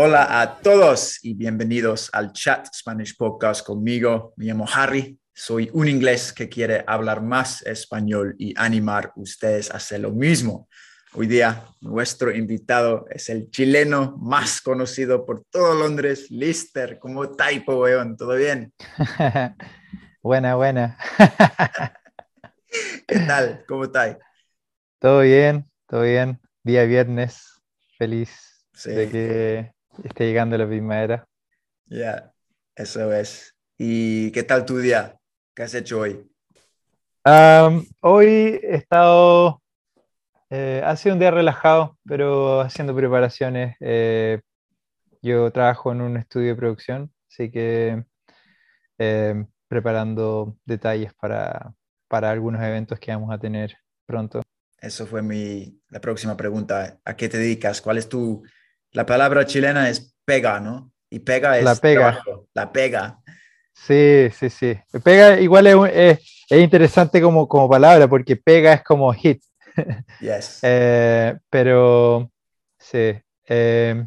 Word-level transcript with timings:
Hola 0.00 0.40
a 0.40 0.58
todos 0.58 1.18
y 1.24 1.34
bienvenidos 1.34 2.08
al 2.12 2.32
Chat 2.32 2.68
Spanish 2.72 3.16
Podcast 3.16 3.66
conmigo. 3.66 4.32
Me 4.36 4.44
llamo 4.44 4.64
Harry, 4.72 5.18
soy 5.34 5.70
un 5.72 5.88
inglés 5.88 6.32
que 6.32 6.48
quiere 6.48 6.84
hablar 6.86 7.20
más 7.20 7.62
español 7.62 8.36
y 8.38 8.54
animar 8.56 9.06
a 9.06 9.12
ustedes 9.16 9.72
a 9.72 9.78
hacer 9.78 9.98
lo 9.98 10.12
mismo. 10.12 10.68
Hoy 11.14 11.26
día 11.26 11.64
nuestro 11.80 12.32
invitado 12.32 13.06
es 13.10 13.28
el 13.28 13.50
chileno 13.50 14.16
más 14.20 14.60
conocido 14.60 15.26
por 15.26 15.42
todo 15.50 15.74
Londres, 15.74 16.30
Lister, 16.30 17.00
como 17.00 17.32
Taipo, 17.32 17.80
weón. 17.80 18.16
¿Todo 18.16 18.36
bien? 18.36 18.72
buena, 20.22 20.54
buena. 20.54 20.96
¿Qué 23.08 23.18
tal? 23.26 23.64
¿Cómo 23.66 23.82
estáis? 23.82 24.16
Todo 25.00 25.22
bien, 25.22 25.68
todo 25.88 26.02
bien. 26.02 26.40
Día 26.62 26.84
viernes, 26.84 27.60
feliz 27.98 28.64
de 28.84 29.10
que 29.10 29.77
esté 30.04 30.26
llegando 30.26 30.56
la 30.56 30.66
primavera. 30.66 31.26
Ya, 31.86 32.32
eso 32.74 33.12
es. 33.12 33.54
¿Y 33.76 34.30
qué 34.32 34.42
tal 34.42 34.64
tu 34.64 34.78
día? 34.78 35.18
¿Qué 35.54 35.62
has 35.62 35.74
hecho 35.74 36.00
hoy? 36.00 36.24
hoy 38.00 38.58
he 38.62 38.76
estado, 38.76 39.62
eh, 40.48 40.82
ha 40.84 40.96
sido 40.96 41.14
un 41.14 41.20
día 41.20 41.30
relajado, 41.30 41.98
pero 42.06 42.60
haciendo 42.60 42.94
preparaciones. 42.94 43.76
Eh, 43.80 44.40
yo 45.20 45.50
trabajo 45.50 45.92
en 45.92 46.00
un 46.00 46.16
estudio 46.16 46.48
de 46.48 46.56
producción, 46.56 47.12
así 47.28 47.50
que 47.50 48.02
eh, 48.98 49.44
preparando 49.68 50.56
detalles 50.64 51.12
para, 51.14 51.74
para 52.08 52.30
algunos 52.30 52.62
eventos 52.62 52.98
que 52.98 53.10
vamos 53.10 53.30
a 53.32 53.38
tener 53.38 53.76
pronto. 54.06 54.42
Eso 54.80 55.06
fue 55.06 55.22
mi, 55.22 55.80
la 55.88 56.00
próxima 56.00 56.36
pregunta. 56.36 56.98
¿A 57.04 57.16
qué 57.16 57.28
te 57.28 57.36
dedicas? 57.38 57.82
¿Cuál 57.82 57.98
es 57.98 58.08
tu, 58.08 58.42
la 58.92 59.06
palabra 59.06 59.44
chilena 59.46 59.88
es 59.88 60.14
pega, 60.24 60.60
¿no? 60.60 60.92
Y 61.10 61.20
pega 61.20 61.58
es 61.58 61.64
la 61.64 61.74
pega. 61.76 62.22
la 62.54 62.72
pega. 62.72 63.20
Sí, 63.72 64.28
sí, 64.32 64.50
sí. 64.50 64.78
Pega 65.04 65.40
igual 65.40 65.66
es, 65.66 66.18
es, 66.50 66.60
interesante 66.60 67.20
como, 67.22 67.48
como 67.48 67.68
palabra 67.68 68.08
porque 68.08 68.36
pega 68.36 68.72
es 68.72 68.82
como 68.82 69.12
hit. 69.12 69.42
Yes. 70.20 70.58
Eh, 70.62 71.38
pero 71.48 72.30
sí. 72.78 73.14
Eh, 73.46 74.06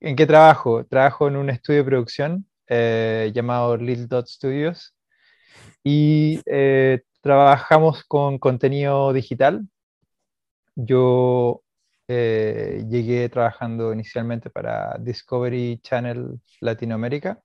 ¿En 0.00 0.16
qué 0.16 0.26
trabajo? 0.26 0.84
Trabajo 0.84 1.28
en 1.28 1.36
un 1.36 1.48
estudio 1.48 1.78
de 1.78 1.84
producción 1.84 2.46
eh, 2.66 3.30
llamado 3.32 3.76
Little 3.76 4.08
Dot 4.08 4.26
Studios 4.26 4.94
y 5.84 6.40
trabajamos 7.20 8.02
con 8.04 8.38
contenido 8.38 9.12
digital. 9.12 9.64
Yo 10.74 11.62
eh, 12.08 12.84
llegué 12.88 13.28
trabajando 13.28 13.92
inicialmente 13.92 14.50
para 14.50 14.96
Discovery 14.98 15.80
Channel 15.82 16.40
Latinoamérica 16.60 17.40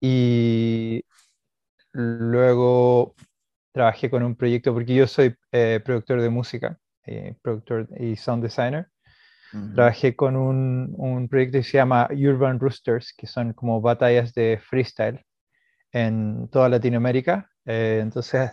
y 0.00 1.02
luego 1.92 3.14
trabajé 3.72 4.10
con 4.10 4.22
un 4.22 4.36
proyecto, 4.36 4.74
porque 4.74 4.94
yo 4.94 5.06
soy 5.06 5.34
eh, 5.52 5.80
productor 5.84 6.20
de 6.20 6.30
música, 6.30 6.78
eh, 7.06 7.34
productor 7.42 7.88
y 7.98 8.16
sound 8.16 8.42
designer. 8.42 8.88
Trabajé 9.74 10.14
con 10.14 10.36
un, 10.36 10.94
un, 10.98 11.28
proyecto 11.28 11.58
que 11.58 11.64
se 11.64 11.78
llama 11.78 12.08
Urban 12.10 12.60
Roosters, 12.60 13.14
que 13.16 13.26
son 13.26 13.54
como 13.54 13.80
batallas 13.80 14.34
de 14.34 14.60
freestyle 14.62 15.24
en 15.92 16.48
toda 16.48 16.68
Latinoamérica. 16.68 17.48
entonces, 17.64 18.50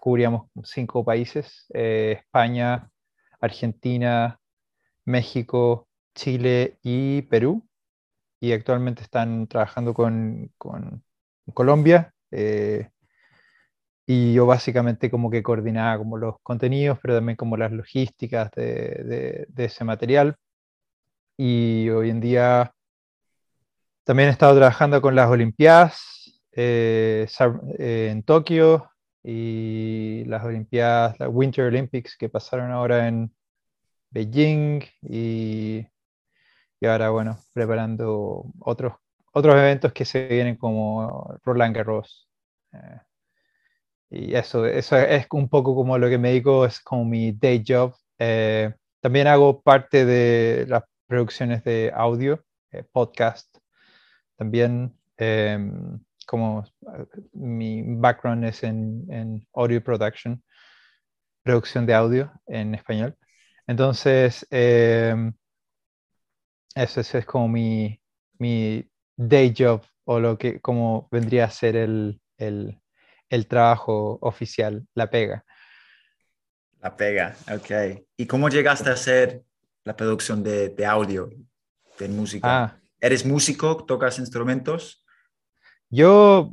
cubríamos 0.00 0.48
cinco 0.64 1.04
países, 1.04 1.66
España, 1.74 2.88
Argentina, 3.40 4.40
México, 5.04 5.88
Chile 6.14 6.78
y 6.82 7.22
Perú. 7.22 7.66
Y 8.40 8.52
actualmente 8.52 9.02
están 9.02 9.46
trabajando 9.48 9.94
con, 9.94 10.52
Colombia. 11.54 12.12
Eh, 12.30 12.90
y 14.06 14.32
yo 14.32 14.46
básicamente 14.46 15.10
como 15.10 15.30
que 15.30 15.42
coordinaba 15.42 15.98
como 15.98 16.16
los 16.16 16.36
contenidos, 16.42 16.98
pero 17.02 17.16
también 17.16 17.36
como 17.36 17.56
las 17.56 17.72
logísticas 17.72 18.50
de, 18.52 19.46
ese 19.56 19.84
material. 19.84 20.36
Y 21.36 21.88
hoy 21.90 22.10
en 22.10 22.20
día 22.20 22.72
también 24.04 24.30
he 24.30 24.32
estado 24.32 24.56
trabajando 24.56 25.02
con 25.02 25.14
las 25.14 25.28
Olimpiadas 25.28 26.42
eh, 26.52 27.28
eh, 27.78 28.08
en 28.10 28.22
Tokio, 28.22 28.90
y 29.22 30.24
las 30.26 30.44
Olimpiadas, 30.44 31.18
las 31.18 31.28
Winter 31.32 31.66
Olympics 31.66 32.16
que 32.16 32.28
pasaron 32.28 32.70
ahora 32.70 33.08
en 33.08 33.32
Beijing 34.10 34.82
y, 35.02 35.86
y 36.80 36.86
ahora, 36.86 37.10
bueno, 37.10 37.38
preparando 37.52 38.44
otros, 38.60 38.94
otros 39.32 39.54
eventos 39.56 39.92
que 39.92 40.04
se 40.04 40.28
vienen 40.28 40.56
como 40.56 41.38
Roland 41.44 41.76
Garros. 41.76 42.28
Eh, 42.72 43.00
y 44.10 44.34
eso, 44.34 44.64
eso 44.66 44.96
es 44.96 45.26
un 45.32 45.48
poco 45.48 45.74
como 45.74 45.98
lo 45.98 46.08
que 46.08 46.18
me 46.18 46.30
dedico, 46.30 46.64
es 46.64 46.80
como 46.80 47.04
mi 47.04 47.32
day 47.32 47.62
job. 47.66 47.94
Eh, 48.18 48.72
también 49.00 49.26
hago 49.26 49.60
parte 49.62 50.04
de 50.04 50.66
las 50.68 50.84
producciones 51.06 51.62
de 51.64 51.92
audio, 51.94 52.44
eh, 52.72 52.84
podcast. 52.90 53.58
También 54.36 54.96
em, 55.16 56.00
como 56.28 56.62
eh, 56.82 57.06
mi 57.32 57.82
background 57.82 58.44
es 58.44 58.62
en, 58.62 59.46
audio 59.54 59.82
production, 59.82 60.42
producción 61.42 61.86
de 61.86 61.94
audio 61.94 62.30
en 62.46 62.74
español. 62.74 63.16
Entonces, 63.66 64.46
em, 64.50 65.32
eso, 66.74 67.00
es 67.00 67.24
como 67.24 67.48
mi, 67.48 67.98
day 69.16 69.54
job 69.56 69.82
o 70.04 70.20
lo 70.20 70.38
que 70.38 70.60
como 70.60 71.08
vendría 71.10 71.46
a 71.46 71.50
ser 71.50 71.76
el, 71.76 72.20
trabajo 73.48 74.18
oficial, 74.20 74.86
la 74.94 75.08
pega. 75.08 75.44
La 76.80 76.94
pega, 76.94 77.36
ok. 77.50 78.04
¿Y 78.18 78.26
cómo 78.26 78.50
llegaste 78.50 78.90
a 78.90 78.92
hacer 78.92 79.42
la 79.82 79.96
producción 79.96 80.42
de, 80.42 80.86
audio, 80.86 81.30
de 81.98 82.08
música? 82.08 82.64
Ah. 82.64 82.76
¿Eres 83.00 83.24
músico? 83.24 83.84
¿Tocas 83.86 84.18
instrumentos? 84.18 85.06
Yo 85.90 86.50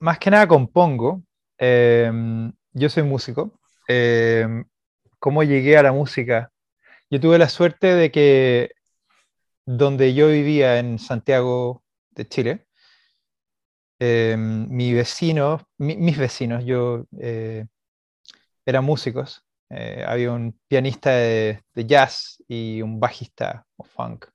más 0.00 0.18
que 0.18 0.30
nada 0.30 0.48
compongo. 0.48 1.22
Em, 1.58 2.52
yo 2.72 2.88
soy 2.88 3.02
músico. 3.04 3.60
Em, 3.88 4.64
¿Cómo 5.18 5.42
llegué 5.44 5.76
a 5.76 5.82
la 5.82 5.92
música? 5.92 6.50
Yo 7.10 7.20
tuve 7.20 7.38
la 7.38 7.48
suerte 7.48 7.94
de 7.94 8.10
que 8.10 8.72
donde 9.66 10.14
yo 10.14 10.28
vivía 10.28 10.78
en 10.78 10.98
Santiago 10.98 11.84
de 12.10 12.28
Chile, 12.28 12.66
em, 13.98 14.68
mi 14.68 14.92
vecino, 14.92 15.66
mis 15.78 16.18
vecinos, 16.18 16.64
yo 16.64 17.06
eh, 17.20 17.66
eran 18.66 18.84
músicos. 18.84 19.44
Eh, 19.70 20.04
había 20.06 20.32
un 20.32 20.58
pianista 20.68 21.10
de, 21.10 21.62
jazz 21.74 22.42
y 22.48 22.82
un 22.82 23.00
bajista 23.00 23.66
o 23.76 23.84
funk. 23.84 24.26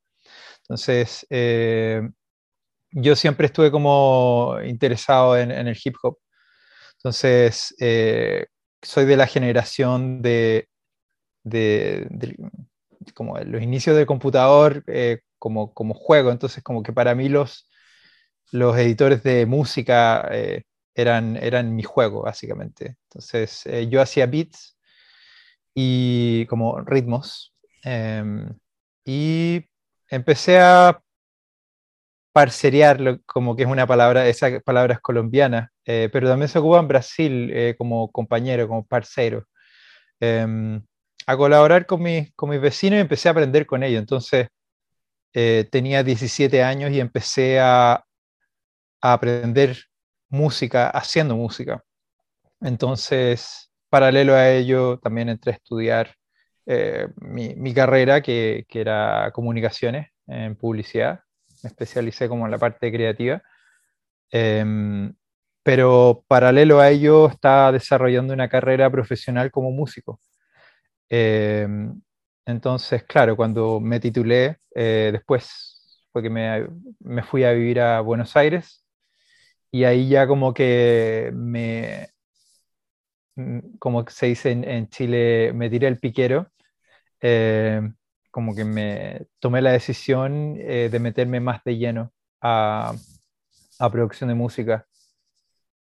Entonces, 0.61 1.25
yo 2.99 3.15
siempre 3.15 3.47
estuve 3.47 3.71
como 3.71 4.57
interesado 4.65 5.37
en, 5.37 5.51
el 5.51 5.77
hip 5.83 5.95
hop. 6.01 6.17
Entonces, 6.97 7.75
eh, 7.79 8.47
soy 8.81 9.05
de 9.05 9.17
la 9.17 9.27
generación 9.27 10.21
de, 10.21 10.67
como 13.13 13.37
los 13.39 13.61
inicios 13.61 13.95
del 13.95 14.07
computador 14.07 14.83
eh, 14.87 15.19
como, 15.37 15.73
como 15.73 15.93
juego. 15.93 16.31
Entonces, 16.31 16.63
como 16.63 16.81
que 16.81 16.91
para 16.91 17.13
mí 17.13 17.29
los, 17.29 17.69
los 18.51 18.75
editores 18.77 19.21
de 19.23 19.45
música 19.45 20.27
eh, 20.31 20.63
eran, 20.95 21.37
eran 21.37 21.75
mi 21.75 21.83
juego, 21.83 22.23
básicamente. 22.23 22.97
Entonces, 23.03 23.63
yo 23.89 24.01
hacía 24.01 24.25
beats 24.25 24.75
y 25.75 26.47
como 26.47 26.81
ritmos. 26.81 27.53
Em, 27.83 28.57
y 29.05 29.63
empecé 30.09 30.59
a 30.59 30.99
parcerear, 32.37 33.19
como 33.25 33.55
que 33.55 33.63
es 33.63 33.69
una 33.69 33.87
palabra, 33.87 34.27
esa 34.27 34.59
palabra 34.61 34.95
es 34.95 34.99
colombiana, 35.01 35.71
eh, 35.85 36.09
pero 36.11 36.29
también 36.29 36.49
se 36.49 36.59
ocupa 36.59 36.79
en 36.79 36.87
Brasil 36.87 37.75
como 37.77 38.11
compañero, 38.11 38.67
como 38.67 38.85
parcero. 38.85 39.45
Em, 40.19 40.81
a 41.27 41.37
colaborar 41.37 41.85
con, 41.85 42.01
mis, 42.03 42.31
con 42.35 42.49
mis 42.49 42.61
vecinos 42.61 42.97
y 42.97 43.01
empecé 43.01 43.27
a 43.29 43.31
aprender 43.31 43.65
con 43.65 43.83
ellos. 43.83 43.99
Entonces, 43.99 44.47
tenía 45.71 46.03
17 46.03 46.63
años 46.63 46.91
y 46.91 46.99
empecé 46.99 47.59
a, 47.59 47.93
a 49.01 49.13
aprender 49.13 49.77
música 50.29 50.89
haciendo 50.89 51.35
música. 51.35 51.83
Entonces, 52.61 53.71
paralelo 53.89 54.35
a 54.35 54.49
ello, 54.49 54.99
también 54.99 55.29
entré 55.29 55.53
a 55.53 55.55
estudiar 55.55 56.15
eh, 56.65 57.07
mi, 57.17 57.73
carrera, 57.73 58.21
que, 58.21 58.65
era 58.69 59.31
comunicaciones 59.33 60.09
en 60.27 60.55
publicidad. 60.55 61.21
Me 61.63 61.69
especialicé 61.69 62.27
como 62.29 62.45
en 62.45 62.51
la 62.51 62.57
parte 62.57 62.91
creativa. 62.91 63.41
Em, 64.31 65.13
pero 65.63 66.23
paralelo 66.27 66.79
a 66.79 66.89
ello, 66.89 67.27
estaba 67.29 67.71
desarrollando 67.71 68.33
una 68.33 68.49
carrera 68.49 68.89
profesional 68.89 69.51
como 69.51 69.71
músico. 69.71 70.19
Em, 71.09 72.01
entonces, 72.45 73.03
claro, 73.03 73.35
cuando 73.35 73.79
me 73.79 73.99
titulé, 73.99 74.57
eh, 74.75 75.09
después 75.13 76.05
fue 76.11 76.23
que 76.23 76.29
me, 76.29 76.67
me, 76.99 77.23
fui 77.23 77.43
a 77.43 77.51
vivir 77.53 77.79
a 77.81 78.01
Buenos 78.01 78.35
Aires 78.37 78.85
y 79.71 79.83
ahí 79.85 80.09
ya 80.09 80.27
como 80.27 80.53
que 80.53 81.31
me, 81.33 82.09
como 83.79 84.05
se 84.09 84.27
dice 84.27 84.51
en, 84.51 84.89
Chile, 84.89 85.51
me 85.53 85.69
tiré 85.69 85.87
el 85.87 85.99
piquero, 85.99 86.51
eh, 87.21 87.81
como 88.37 88.53
que 88.53 88.65
me 88.65 89.25
tomé 89.39 89.63
la 89.63 89.71
decisión 89.71 90.57
eh, 90.59 90.89
de 90.91 90.99
meterme 90.99 91.39
más 91.39 91.63
de 91.63 91.75
lleno 91.75 92.13
a, 92.39 92.93
a, 93.79 93.91
producción 93.91 94.27
de 94.27 94.35
música. 94.35 94.85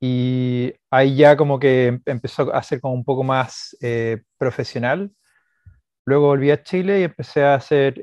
Y 0.00 0.72
ahí 0.88 1.16
ya 1.16 1.36
como 1.36 1.58
que 1.58 2.00
empezó 2.06 2.54
a 2.54 2.62
ser 2.62 2.80
como 2.80 2.94
un 2.94 3.04
poco 3.04 3.24
más 3.24 3.76
eh, 3.80 4.22
profesional. 4.38 5.10
Luego 6.04 6.28
volví 6.28 6.52
a 6.52 6.62
Chile 6.62 7.00
y 7.00 7.02
empecé 7.02 7.42
a 7.42 7.54
hacer, 7.54 7.94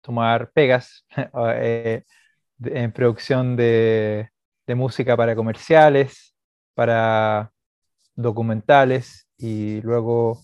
tomar 0.00 0.50
pegas 0.52 1.04
en 2.64 2.92
producción 2.92 3.54
de, 3.54 4.30
música 4.68 5.14
para 5.14 5.36
comerciales, 5.36 6.34
para 6.74 7.52
documentales 8.16 9.28
y 9.36 9.82
luego 9.82 10.40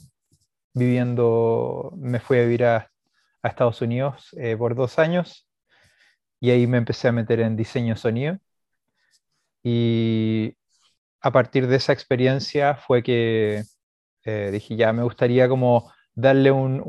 viviendo, 0.74 1.92
me 1.96 2.20
fui 2.20 2.38
a 2.38 2.42
vivir 2.42 2.64
a, 2.64 2.90
Estados 3.42 3.80
Unidos 3.80 4.28
eh, 4.36 4.56
por 4.58 4.74
dos 4.74 4.98
años 4.98 5.48
y 6.38 6.50
ahí 6.50 6.66
me 6.66 6.76
empecé 6.76 7.08
a 7.08 7.12
meter 7.12 7.40
en 7.40 7.56
diseño 7.56 7.96
sonido 7.96 8.38
y 9.62 10.54
a 11.22 11.30
partir 11.32 11.66
de 11.66 11.76
esa 11.76 11.94
experiencia 11.94 12.74
fue 12.74 13.02
que 13.02 13.62
eh, 14.24 14.50
dije 14.52 14.76
ya 14.76 14.92
me 14.92 15.02
gustaría 15.02 15.48
como 15.48 15.90
darle 16.14 16.50
un, 16.50 16.82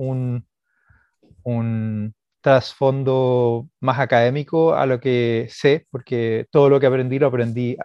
un 1.44 2.14
trasfondo 2.42 3.70
más 3.80 4.00
académico 4.00 4.74
a 4.76 4.86
lo 4.86 5.00
que 5.00 5.48
sé, 5.50 5.88
porque 5.92 6.48
todo 6.52 6.70
lo 6.70 6.80
que 6.80 6.88
aprendí 6.88 7.20
lo 7.20 7.28
aprendí 7.28 7.78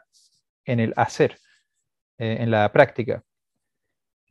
en 0.65 0.81
el 0.81 0.93
hacer, 0.97 1.39
eh, 2.19 2.39
en 2.41 2.51
la 2.51 2.71
práctica. 2.73 3.23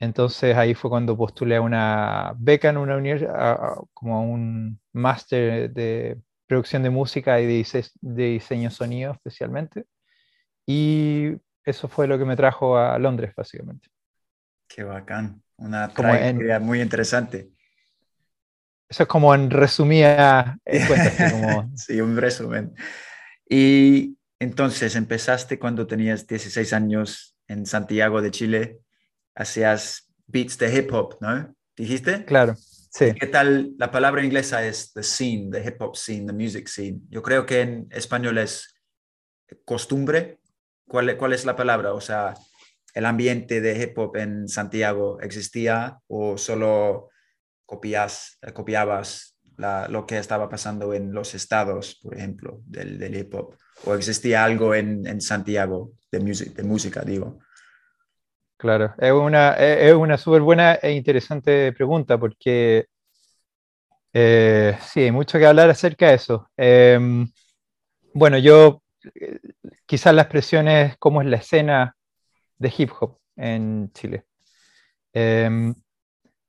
Entonces 0.04 0.58
ahí 0.58 0.74
fue 0.74 0.90
cuando 0.90 1.16
postulé 1.16 1.56
a 1.56 1.62
una 1.62 2.34
beca 2.38 2.70
en 2.70 2.78
una 2.78 2.98
universidad, 2.98 3.58
como 3.94 4.18
a 4.18 4.20
un 4.20 4.78
máster 4.92 5.72
de 5.72 6.18
producción 6.46 6.84
de 6.84 6.90
música 6.90 7.40
y 7.40 7.46
de, 7.46 7.90
diseño 8.02 8.70
sonido 8.70 9.14
especialmente. 9.14 9.86
Y 10.66 11.32
eso 11.64 11.88
fue 11.88 12.08
lo 12.08 12.20
que 12.20 12.26
me 12.26 12.36
trajo 12.36 12.78
a 12.78 13.00
Londres, 13.00 13.34
básicamente. 13.36 13.88
Qué 14.68 14.84
bacán, 14.84 15.42
una 15.56 15.88
trayectoria 15.88 16.60
muy 16.60 16.82
interesante. 16.82 17.50
Eso 18.90 19.04
es 19.04 19.10
como 19.10 19.34
en 19.34 19.50
resumida 19.50 20.60
como... 21.30 21.72
sí, 21.78 22.02
un 22.02 22.18
resumen. 22.18 22.76
Y 23.48 24.18
entonces 24.38 24.98
empezaste 24.98 25.58
cuando 25.58 25.88
tenías 25.88 26.28
16 26.28 26.74
años 26.74 27.38
en 27.48 27.66
Santiago 27.66 28.22
de 28.22 28.32
Chile, 28.32 28.83
hacías 29.36 30.14
beats 30.28 30.58
de 30.58 30.76
hip 30.76 30.94
hop, 30.94 31.18
¿no? 31.22 31.54
¿Dijiste? 31.76 32.26
Claro, 32.26 32.56
sí. 32.56 33.14
¿Qué 33.20 33.28
tal? 33.28 33.74
La 33.78 33.92
palabra 33.92 34.24
inglesa 34.24 34.66
es 34.66 34.94
the 34.94 35.04
scene, 35.04 35.50
the 35.52 35.68
hip 35.68 35.82
hop 35.82 35.96
scene, 35.96 36.26
the 36.26 36.34
music 36.34 36.68
scene. 36.68 37.00
Yo 37.10 37.22
creo 37.22 37.46
que 37.46 37.62
en 37.62 37.88
español 37.92 38.38
es 38.38 38.76
costumbre. 39.66 40.40
¿Cuál, 40.88 41.18
cuál 41.18 41.34
es 41.34 41.46
la 41.46 41.56
palabra? 41.56 41.94
O 41.94 42.02
sea, 42.02 42.36
¿el 42.94 43.06
ambiente 43.06 43.62
de 43.62 43.82
hip 43.82 43.98
hop 43.98 44.18
en 44.18 44.48
Santiago 44.48 45.20
existía 45.22 45.98
o 46.08 46.38
solo 46.38 47.10
copias, 47.66 48.38
copiabas 48.54 49.40
lo 49.90 50.06
que 50.06 50.18
estaba 50.18 50.50
pasando 50.50 50.94
en 50.94 51.14
los 51.14 51.36
estados, 51.36 52.00
por 52.04 52.16
ejemplo, 52.16 52.62
del, 52.66 53.00
del 53.00 53.16
hip 53.16 53.34
hop? 53.34 53.56
¿O 53.86 53.96
existía 53.96 54.44
algo 54.44 54.76
en, 54.76 55.08
en 55.08 55.22
Santiago 55.22 55.94
de, 56.12 56.20
de 56.20 56.64
música, 56.64 57.02
digo? 57.02 57.40
Claro, 58.64 58.96
es 58.98 59.12
una, 59.12 59.56
es 59.56 59.94
una 59.94 60.18
súper 60.18 60.42
buena 60.42 60.76
e 60.76 60.94
interesante 60.94 61.74
pregunta 61.74 62.18
porque 62.18 62.86
eh, 64.14 64.78
sí, 64.80 65.02
hay 65.02 65.12
mucho 65.12 65.38
que 65.38 65.46
hablar 65.46 65.70
acerca 65.70 66.08
de 66.08 66.14
eso. 66.14 66.50
Em, 66.56 67.28
bueno, 68.14 68.38
yo 68.38 68.82
eh, 69.16 69.38
quizás 69.86 70.16
la 70.16 70.22
expresión 70.22 70.70
es 70.70 70.96
cómo 70.98 71.22
es 71.22 71.28
la 71.28 71.36
escena 71.36 71.98
de 72.58 72.74
hip 72.78 72.92
hop 73.02 73.20
en 73.36 73.92
Chile. 73.92 74.24
Em, 75.12 75.76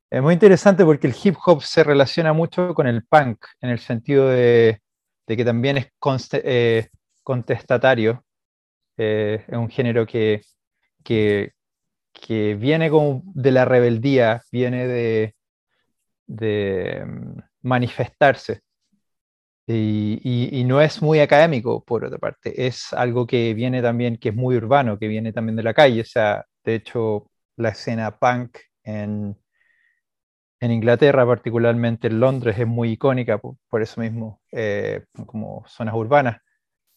es 0.08 0.22
muy 0.22 0.34
interesante 0.34 0.84
porque 0.84 1.08
el 1.08 1.16
hip 1.20 1.36
hop 1.44 1.62
se 1.64 1.82
relaciona 1.82 2.32
mucho 2.32 2.74
con 2.74 2.86
el 2.86 3.04
punk, 3.04 3.44
en 3.60 3.70
el 3.70 3.80
sentido 3.80 4.28
de, 4.28 4.80
que 5.26 5.44
también 5.44 5.78
es 5.78 5.88
eh, 6.32 6.88
contestatario. 7.24 8.24
Es 8.96 9.48
un 9.48 9.68
género 9.68 10.06
que, 10.06 10.42
que, 11.02 11.54
viene 12.28 12.90
como 12.90 13.22
de 13.34 13.50
la 13.52 13.64
rebeldía, 13.64 14.42
viene 14.50 14.86
de, 14.86 15.34
de 16.26 17.04
mm, 17.06 17.38
manifestarse. 17.62 18.62
Y, 19.66 20.64
no 20.66 20.80
es 20.80 21.00
muy 21.02 21.20
académico, 21.20 21.82
por 21.84 22.04
otra 22.04 22.18
parte, 22.18 22.66
es 22.66 22.92
algo 22.92 23.26
que 23.26 23.54
viene 23.54 23.80
también, 23.82 24.18
que 24.18 24.28
es 24.30 24.34
muy 24.34 24.56
urbano, 24.56 24.98
que 24.98 25.08
viene 25.08 25.32
también 25.32 25.56
de 25.56 25.62
la 25.62 25.74
calle. 25.74 26.02
O 26.02 26.04
sea, 26.04 26.44
de 26.64 26.74
hecho, 26.76 27.30
la 27.56 27.70
escena 27.70 28.18
punk 28.18 28.58
en, 28.82 29.36
en 30.60 30.70
Inglaterra, 30.70 31.26
particularmente 31.26 32.08
en 32.08 32.20
Londres, 32.20 32.58
es 32.58 32.66
muy 32.66 32.92
icónica 32.92 33.38
por, 33.38 33.82
eso 33.82 34.00
mismo, 34.00 34.40
eh, 34.52 35.04
como 35.26 35.64
zonas 35.66 35.94
urbanas. 35.94 36.38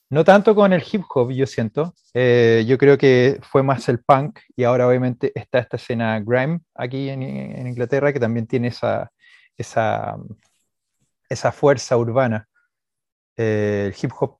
No 0.09 0.23
tanto 0.23 0.55
con 0.55 0.71
el 0.71 0.83
hip 0.89 1.03
hop, 1.13 1.31
yo 1.31 1.45
siento. 1.45 1.93
Eh, 2.13 2.63
yo 2.67 2.77
creo 2.77 2.97
que 2.97 3.39
fue 3.43 3.63
más 3.63 3.89
el 3.89 3.99
punk 3.99 4.39
y 4.55 4.63
ahora 4.63 4.87
obviamente 4.87 5.31
está 5.35 5.59
esta 5.59 5.77
escena 5.77 6.19
grime 6.19 6.61
aquí 6.75 7.09
en, 7.09 7.21
Inglaterra 7.67 8.13
que 8.13 8.19
también 8.19 8.47
tiene 8.47 8.69
esa, 8.69 9.11
esa, 9.57 10.15
esa 11.29 11.51
fuerza 11.51 11.97
urbana. 11.97 12.47
Eh, 13.35 13.91
el 13.91 13.95
hip 14.01 14.11
hop 14.19 14.39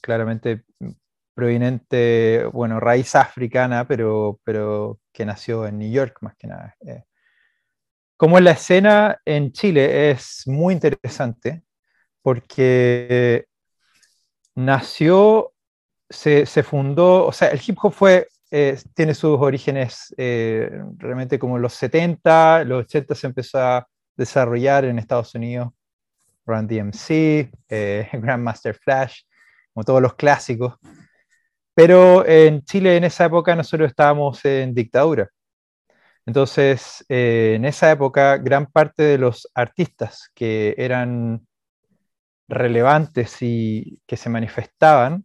claramente 0.00 0.64
proveniente, 1.34 2.44
bueno, 2.52 2.80
raíz 2.80 3.14
africana, 3.14 3.86
pero, 3.86 4.40
pero 4.44 4.98
que 5.12 5.24
nació 5.24 5.66
en 5.66 5.78
New 5.78 5.90
York 5.90 6.18
más 6.20 6.36
que 6.36 6.48
nada 6.48 6.76
como 8.18 8.40
la 8.40 8.50
escena 8.50 9.20
en 9.24 9.52
Chile 9.52 10.10
es 10.10 10.42
muy 10.46 10.74
interesante 10.74 11.62
porque 12.20 13.46
nació, 14.58 15.52
se, 16.10 16.44
fundó, 16.64 17.26
o 17.26 17.32
sea, 17.32 17.48
el 17.48 17.60
hip 17.64 17.78
hop 17.80 17.92
fue, 17.92 18.28
eh, 18.50 18.76
tiene 18.94 19.14
sus 19.14 19.38
orígenes 19.38 20.12
eh, 20.16 20.68
realmente 20.96 21.38
como 21.38 21.58
los 21.58 21.74
70, 21.74 22.64
los 22.64 22.84
80 22.86 23.14
se 23.14 23.26
empezó 23.28 23.58
a 23.60 23.88
desarrollar 24.16 24.84
en 24.84 24.98
Estados 24.98 25.32
Unidos, 25.36 25.70
Run 26.44 26.66
DMC, 26.66 27.50
eh, 27.68 28.08
Grandmaster 28.14 28.74
Flash, 28.74 29.20
como 29.72 29.84
todos 29.84 30.02
los 30.02 30.14
clásicos. 30.14 30.74
Pero 31.74 32.26
en 32.26 32.64
Chile 32.64 32.96
en 32.96 33.04
esa 33.04 33.26
época 33.26 33.54
nosotros 33.54 33.88
estábamos 33.88 34.44
en 34.44 34.74
dictadura. 34.74 35.30
Entonces, 36.26 37.04
eh, 37.08 37.54
en 37.56 37.64
esa 37.64 37.92
época, 37.92 38.38
gran 38.38 38.66
parte 38.66 39.04
de 39.04 39.18
los 39.18 39.48
artistas 39.54 40.30
que 40.34 40.74
eran 40.76 41.46
relevantes 42.48 43.36
y 43.42 44.00
que 44.06 44.16
se 44.16 44.30
manifestaban 44.30 45.24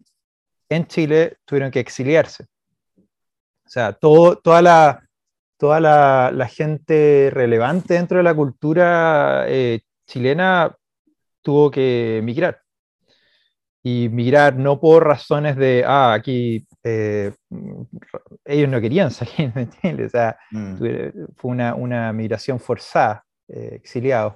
en 0.69 0.87
Chile 0.87 1.37
tuvieron 1.45 1.71
que 1.71 1.79
exiliarse. 1.79 2.45
O 3.65 3.69
sea, 3.69 3.93
todo, 3.93 4.37
toda, 4.37 4.61
la, 4.61 5.07
toda 5.57 5.79
la, 5.79 6.47
gente 6.47 7.29
relevante 7.31 7.95
dentro 7.95 8.17
de 8.17 8.23
la 8.23 8.35
cultura 8.35 9.45
eh, 9.47 9.81
chilena 10.05 10.75
tuvo 11.41 11.71
que 11.71 12.21
migrar. 12.23 12.61
Y 13.85 14.07
migrar 14.09 14.55
no 14.55 14.79
por 14.79 15.05
razones 15.05 15.57
de, 15.57 15.83
ah, 15.85 16.13
aquí 16.13 16.65
eh, 16.83 17.33
ellos 18.45 18.69
no 18.69 18.79
querían 18.79 19.11
salir 19.11 19.53
de 19.53 19.69
Chile, 19.69 20.05
o 20.05 20.09
sea, 20.09 20.37
mm. 20.51 20.77
fue 21.35 21.51
una, 21.51 21.75
una, 21.75 22.13
migración 22.13 22.59
forzada, 22.59 23.25
eh, 23.47 23.71
exiliados. 23.73 24.35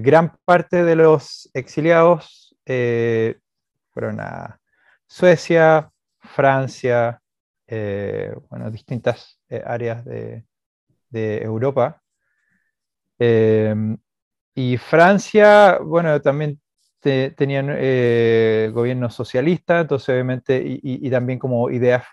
Gran 0.00 0.36
parte 0.44 0.84
de 0.84 0.94
los 0.96 1.50
exiliados 1.54 2.56
fueron 2.64 4.20
a 4.20 4.60
Suecia, 5.06 5.90
Francia, 6.20 7.20
eh, 7.66 8.32
bueno, 8.48 8.70
distintas 8.70 9.40
eh, 9.48 9.62
áreas 9.64 10.04
de, 10.04 10.44
Europa. 11.10 12.00
Y 14.54 14.76
Francia, 14.76 15.78
bueno, 15.82 16.20
también 16.20 16.60
tenían 17.00 17.74
eh, 17.76 18.70
gobierno 18.72 19.08
socialista, 19.10 19.80
entonces 19.80 20.10
obviamente, 20.10 20.62
y, 20.64 21.10
también 21.10 21.38
como 21.38 21.70
ideas, 21.70 22.04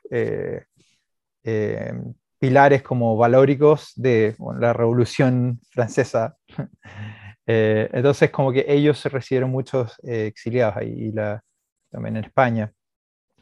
pilares 2.39 2.81
como 2.81 3.17
valóricos 3.17 3.91
de 3.95 4.35
la 4.59 4.73
Revolución 4.73 5.59
Francesa. 5.71 6.37
entonces, 7.47 8.31
como 8.31 8.51
que 8.51 8.65
ellos 8.67 9.03
recibieron 9.05 9.51
muchos 9.51 9.95
exiliados 10.03 10.77
ahí, 10.77 11.11
la, 11.11 11.43
también 11.91 12.17
en 12.17 12.25
España. 12.25 12.73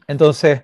Entonces, 0.06 0.62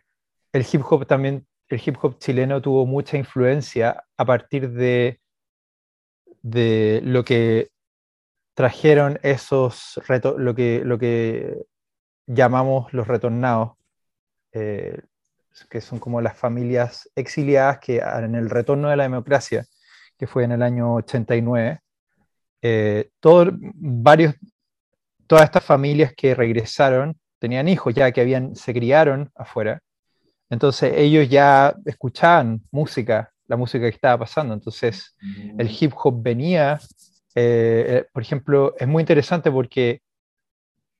el 0.52 0.66
hip 0.70 0.82
hop 0.88 1.06
también, 1.06 1.46
el 1.68 1.80
hip 1.84 1.96
hop 2.02 2.18
chileno 2.18 2.60
tuvo 2.60 2.86
mucha 2.86 3.16
influencia 3.16 4.04
a 4.16 4.24
partir 4.24 4.70
de, 4.70 5.20
de 6.42 7.00
lo 7.04 7.24
que 7.24 7.70
trajeron 8.54 9.18
esos 9.22 10.00
retos, 10.06 10.38
lo 10.38 10.54
que, 10.54 10.82
lo 10.84 10.98
que 10.98 11.56
llamamos 12.26 12.92
los 12.92 13.08
retornados, 13.08 13.72
eh, 14.52 15.00
que 15.68 15.80
son 15.80 15.98
como 15.98 16.20
las 16.20 16.36
familias 16.36 17.10
exiliadas 17.16 17.78
que 17.78 17.98
en 17.98 18.34
el 18.34 18.50
retorno 18.50 18.88
de 18.88 18.96
la 18.96 19.04
democracia, 19.04 19.66
que 20.18 20.26
fue 20.26 20.44
en 20.44 20.52
el 20.52 20.62
año 20.62 20.94
89, 20.94 21.80
eh, 22.62 23.10
varios, 23.74 24.34
todas 25.26 25.44
estas 25.44 25.64
familias 25.64 26.12
que 26.16 26.34
regresaron 26.34 27.16
tenían 27.38 27.68
hijos 27.68 27.94
ya 27.94 28.12
que 28.12 28.20
habían, 28.20 28.54
se 28.54 28.74
criaron 28.74 29.30
afuera, 29.34 29.80
entonces 30.50 30.92
ellos 30.96 31.28
ya 31.28 31.74
escuchaban 31.86 32.60
música, 32.70 33.32
la 33.46 33.56
música 33.56 33.84
que 33.84 33.94
estaba 33.94 34.18
pasando, 34.18 34.52
entonces 34.52 35.16
el 35.58 35.68
mm. 35.68 35.76
hip 35.80 35.92
hop 35.96 36.22
venía, 36.22 36.78
eh, 37.34 37.84
eh, 37.88 38.06
por 38.12 38.22
ejemplo, 38.22 38.74
es 38.78 38.88
muy 38.88 39.00
interesante 39.00 39.50
porque 39.50 40.02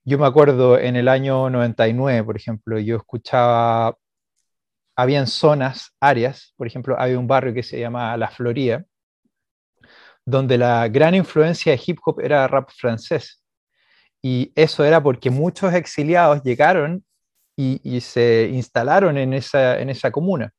yo 0.05 0.19
me 0.19 0.27
acuerdo 0.27 0.79
en 0.79 0.97
el 0.97 1.09
año 1.09 1.51
99, 1.51 2.25
por 2.25 2.37
ejemplo, 2.37 2.79
yo 2.79 2.97
escuchaba, 2.97 3.97
habían 4.97 5.27
zonas, 5.27 5.95
áreas, 6.01 6.55
por 6.57 6.67
ejemplo, 6.67 6.99
había 6.99 7.19
un 7.19 7.27
barrio 7.27 7.53
que 7.53 7.63
se 7.63 7.79
llama 7.79 8.17
La 8.17 8.29
Florida, 8.29 8.85
donde 10.31 10.59
la 10.59 10.89
gran 10.89 11.15
influencia 11.15 11.73
de 11.73 11.83
hip 11.85 11.99
hop 12.05 12.21
era 12.21 12.47
rap 12.49 12.71
francés. 12.77 13.43
Y 14.23 14.53
eso 14.55 14.85
era 14.85 15.03
porque 15.03 15.31
muchos 15.31 15.73
exiliados 15.75 16.43
llegaron 16.43 17.05
y, 17.57 18.01
se 18.01 18.49
instalaron 18.53 19.19
en 19.19 19.35
esa, 19.35 19.79
en 19.81 19.91
esa 19.91 20.11
comuna. 20.11 20.53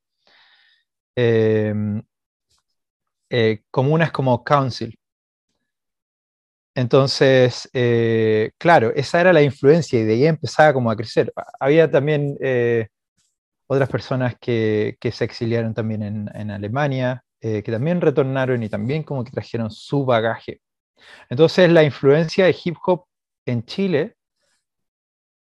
Em, 1.15 2.01
eh, 3.29 3.61
comunas 3.71 4.11
como 4.11 4.43
council. 4.43 4.97
Entonces, 6.75 7.69
eh, 7.73 8.51
claro, 8.57 8.91
esa 8.95 9.19
era 9.19 9.33
la 9.33 9.41
influencia 9.41 9.99
y 9.99 10.03
de 10.03 10.13
ahí 10.13 10.25
empezaba 10.27 10.73
como 10.73 10.89
a 10.91 10.95
crecer. 10.95 11.33
Había 11.59 11.89
también 11.89 12.37
eh, 12.39 12.87
otras 13.67 13.89
personas 13.89 14.35
que, 14.39 14.97
que, 14.99 15.11
se 15.11 15.25
exiliaron 15.25 15.73
también 15.73 16.29
en 16.33 16.51
Alemania, 16.51 17.23
que 17.41 17.71
también 17.71 18.01
retornaron 18.01 18.62
y 18.63 18.69
también 18.69 19.03
como 19.03 19.24
que 19.24 19.31
trajeron 19.31 19.71
su 19.71 20.05
bagaje. 20.05 20.62
Entonces, 21.29 21.71
la 21.71 21.83
influencia 21.83 22.45
de 22.45 22.55
hip 22.63 22.77
hop 22.86 23.05
en 23.45 23.65
Chile 23.65 24.15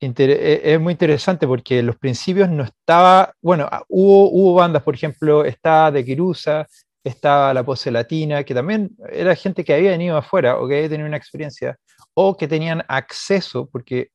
e, 0.01 0.61
es 0.65 0.81
muy 0.81 0.93
interesante 0.93 1.47
porque 1.47 1.79
en 1.79 1.87
los 1.87 1.97
principios 1.97 2.49
no 2.51 2.65
estaba, 2.65 3.33
bueno, 3.41 3.69
ah, 3.71 3.83
hubo, 3.89 4.31
hubo 4.31 4.55
bandas, 4.55 4.83
por 4.83 4.95
ejemplo, 4.95 5.45
estaba 5.45 5.91
de 5.91 6.05
Quirusa, 6.05 6.67
estaba 7.03 7.55
La 7.55 7.65
Pose 7.65 7.91
Latina, 7.91 8.45
que 8.45 8.55
también 8.55 8.91
era 9.11 9.35
gente 9.35 9.65
que 9.65 9.75
había 9.75 9.93
venido 9.93 10.17
afuera 10.17 10.59
o 10.59 10.69
que 10.69 10.77
había 10.77 10.89
tenido 10.89 11.09
una 11.09 11.17
experiencia, 11.17 11.79
o 12.15 12.37
que 12.37 12.49
tenían 12.49 12.85
acceso, 12.89 13.69
porque 13.71 14.11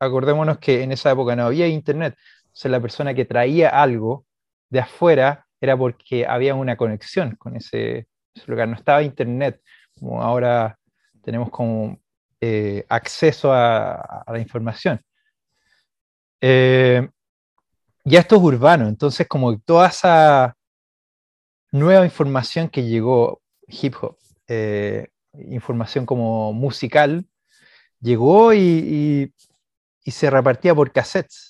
acordémonos 0.00 0.58
que 0.58 0.82
en 0.82 0.92
esa 0.92 1.10
época 1.12 1.36
no 1.36 1.46
había 1.46 1.66
internet, 1.68 2.14
o 2.46 2.50
sea, 2.52 2.70
la 2.70 2.80
persona 2.80 3.14
que 3.14 3.24
traía 3.24 3.68
algo 3.70 4.26
de 4.70 4.80
afuera 4.80 5.46
era 5.60 5.76
porque 5.76 6.26
había 6.26 6.54
una 6.54 6.76
conexión 6.76 7.36
con 7.36 7.56
ese, 7.56 8.08
lugar, 8.46 8.68
no 8.68 8.76
estaba 8.76 9.02
internet, 9.02 9.60
como 9.98 10.22
ahora 10.22 10.78
tenemos 11.22 11.50
como 11.50 12.00
eh, 12.40 12.84
acceso 12.88 13.52
a, 13.52 14.24
la 14.26 14.38
información. 14.38 15.00
Eh, 16.40 17.06
y 18.04 18.16
esto 18.16 18.36
es 18.36 18.42
urbano, 18.42 18.88
entonces 18.88 19.28
como 19.28 19.58
toda 19.58 19.88
esa 19.88 20.56
nueva 21.70 22.04
información 22.04 22.68
que 22.68 22.84
llegó, 22.84 23.42
hip 23.66 23.94
hop, 24.00 24.16
eh, 24.48 25.08
información 25.34 26.06
como 26.06 26.52
musical, 26.52 27.26
llegó 28.00 28.52
y, 28.54 29.32
y, 30.04 30.10
se 30.10 30.28
repartía 30.28 30.74
por 30.74 30.90
cassettes. 30.90 31.49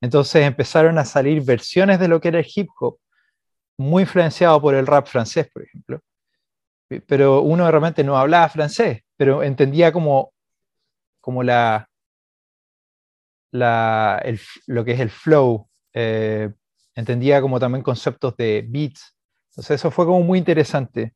Entonces 0.00 0.44
empezaron 0.44 0.98
a 0.98 1.04
salir 1.04 1.42
versiones 1.42 1.98
de 1.98 2.08
lo 2.08 2.20
que 2.20 2.28
era 2.28 2.38
el 2.38 2.46
hip 2.54 2.68
hop, 2.78 2.98
muy 3.78 4.02
influenciado 4.02 4.60
por 4.60 4.74
el 4.74 4.86
rap 4.86 5.06
francés, 5.06 5.48
por 5.52 5.62
ejemplo. 5.62 6.00
Pero 7.06 7.42
uno 7.42 7.70
realmente 7.70 8.04
no 8.04 8.16
hablaba 8.16 8.48
francés, 8.48 9.02
pero 9.16 9.42
entendía 9.42 9.92
como, 9.92 10.32
como 11.20 11.42
la, 11.42 11.88
la, 13.50 14.22
lo 14.66 14.84
que 14.84 14.92
es 14.92 15.00
el 15.00 15.10
flow, 15.10 15.68
eh, 15.92 16.52
entendía 16.94 17.40
como 17.40 17.58
también 17.58 17.82
conceptos 17.82 18.36
de 18.36 18.64
beats, 18.68 19.16
entonces 19.50 19.80
eso 19.80 19.90
fue 19.90 20.04
como 20.04 20.20
muy 20.20 20.38
interesante. 20.38 21.14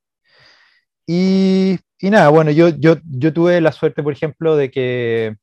Y, 1.06 1.78
y 1.98 2.10
nada, 2.10 2.28
bueno, 2.30 2.50
yo, 2.50 2.68
yo, 2.70 2.96
yo 3.04 3.32
tuve 3.32 3.60
la 3.60 3.72
suerte, 3.72 4.02
por 4.02 4.12
ejemplo, 4.12 4.56
de 4.56 4.70
que 4.70 5.36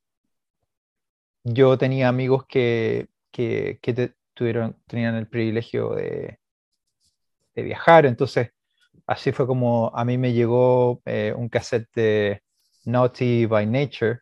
yo 1.44 1.77
tenía 1.77 2.08
amigos 2.10 2.46
que, 2.48 3.08
que, 3.38 4.15
tuvieron, 4.34 4.77
tenían 4.88 5.15
el 5.15 5.27
privilegio 5.27 5.96
de, 5.96 6.39
viajar, 7.56 8.06
entonces 8.06 8.51
así 9.08 9.32
fue 9.32 9.48
como 9.48 9.91
a 9.96 10.06
mí 10.06 10.17
me 10.20 10.32
llegó 10.32 11.01
eh, 11.06 11.34
un 11.36 11.50
cassette 11.50 11.89
de 11.96 12.44
Naughty 12.86 13.48
by 13.48 13.65
Nature 13.65 14.20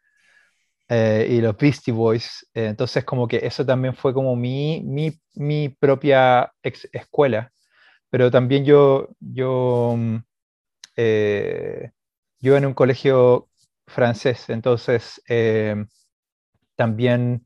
eh, 0.88 1.28
y 1.30 1.42
los 1.42 1.58
Beastie 1.58 1.94
Boys. 1.94 2.48
Eh, 2.54 2.68
entonces 2.68 3.04
como 3.04 3.28
que 3.28 3.38
eso 3.46 3.66
también 3.66 3.94
fue 3.94 4.14
como 4.14 4.36
mi, 4.38 4.82
mi, 4.86 5.20
mi 5.34 5.70
propia 5.70 6.54
escuela. 6.64 7.52
Pero 8.10 8.32
también 8.32 8.64
yo, 8.66 9.10
yo, 9.20 9.96
mm, 9.98 10.18
eh, 10.98 11.92
yo 12.40 12.58
en 12.58 12.66
un 12.66 12.74
colegio 12.74 13.50
francés, 13.88 14.50
entonces 14.50 15.22
también 16.76 17.45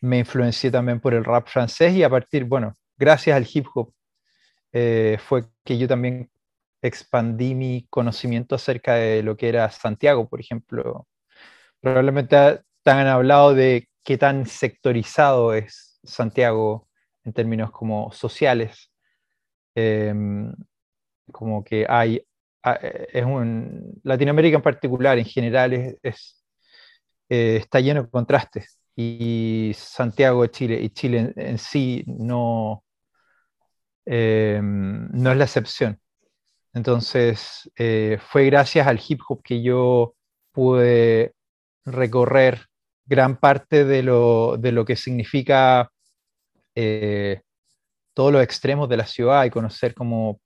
me 0.00 0.18
influencié 0.20 0.70
también 0.70 1.00
por 1.00 1.14
el 1.14 1.24
rap 1.24 1.48
francés 1.48 1.94
y 1.94 2.02
a 2.02 2.10
partir, 2.10 2.44
bueno, 2.44 2.76
gracias 2.96 3.36
al 3.36 3.46
hip 3.52 3.66
hop, 3.74 3.92
fue 4.72 5.44
que 5.64 5.78
yo 5.78 5.88
también 5.88 6.30
expandí 6.82 7.54
mi 7.54 7.86
conocimiento 7.90 8.54
acerca 8.54 8.94
de 8.94 9.22
lo 9.22 9.36
que 9.36 9.48
era 9.48 9.70
Santiago, 9.70 10.28
por 10.28 10.40
ejemplo. 10.40 11.06
Probablemente 11.80 12.60
te 12.82 12.90
han 12.90 13.06
hablado 13.06 13.54
de 13.54 13.88
qué 14.04 14.18
tan 14.18 14.46
sectorizado 14.46 15.54
es 15.54 16.00
Santiago 16.04 16.88
en 17.24 17.32
términos 17.32 17.70
como 17.70 18.12
sociales. 18.12 18.90
Em, 19.74 20.52
como 21.32 21.62
que 21.64 21.86
hay, 21.88 22.24
es 23.12 23.24
un, 23.24 24.00
Latinoamérica 24.02 24.56
en 24.56 24.62
particular, 24.62 25.18
en 25.18 25.24
general, 25.24 25.72
es, 26.02 26.44
eh, 27.28 27.56
está 27.56 27.80
lleno 27.80 28.04
de 28.04 28.10
contrastes. 28.10 28.77
Y 29.00 29.74
Santiago 29.76 30.42
de 30.42 30.50
Chile 30.50 30.80
y 30.82 30.90
Chile 30.90 31.32
en, 31.36 31.58
sí 31.58 32.02
no, 32.08 32.82
em, 34.04 35.08
no 35.12 35.30
es 35.30 35.36
la 35.36 35.44
excepción. 35.44 36.00
Entonces, 36.74 37.70
eh, 37.76 38.18
fue 38.20 38.46
gracias 38.46 38.88
al 38.88 39.00
hip 39.06 39.20
hop 39.28 39.40
que 39.44 39.62
yo 39.62 40.14
pude 40.52 41.34
recorrer 41.84 42.66
gran 43.06 43.36
parte 43.38 43.84
de 43.84 44.02
lo, 44.02 44.56
de 44.58 44.72
lo 44.72 44.84
que 44.84 44.96
significa 44.96 45.90
eh, 46.74 47.42
todos 48.14 48.32
los 48.32 48.42
extremos 48.42 48.88
de 48.88 48.96
la 48.96 49.06
ciudad 49.06 49.44
y 49.44 49.50
conocer 49.50 49.94
como 49.94 50.40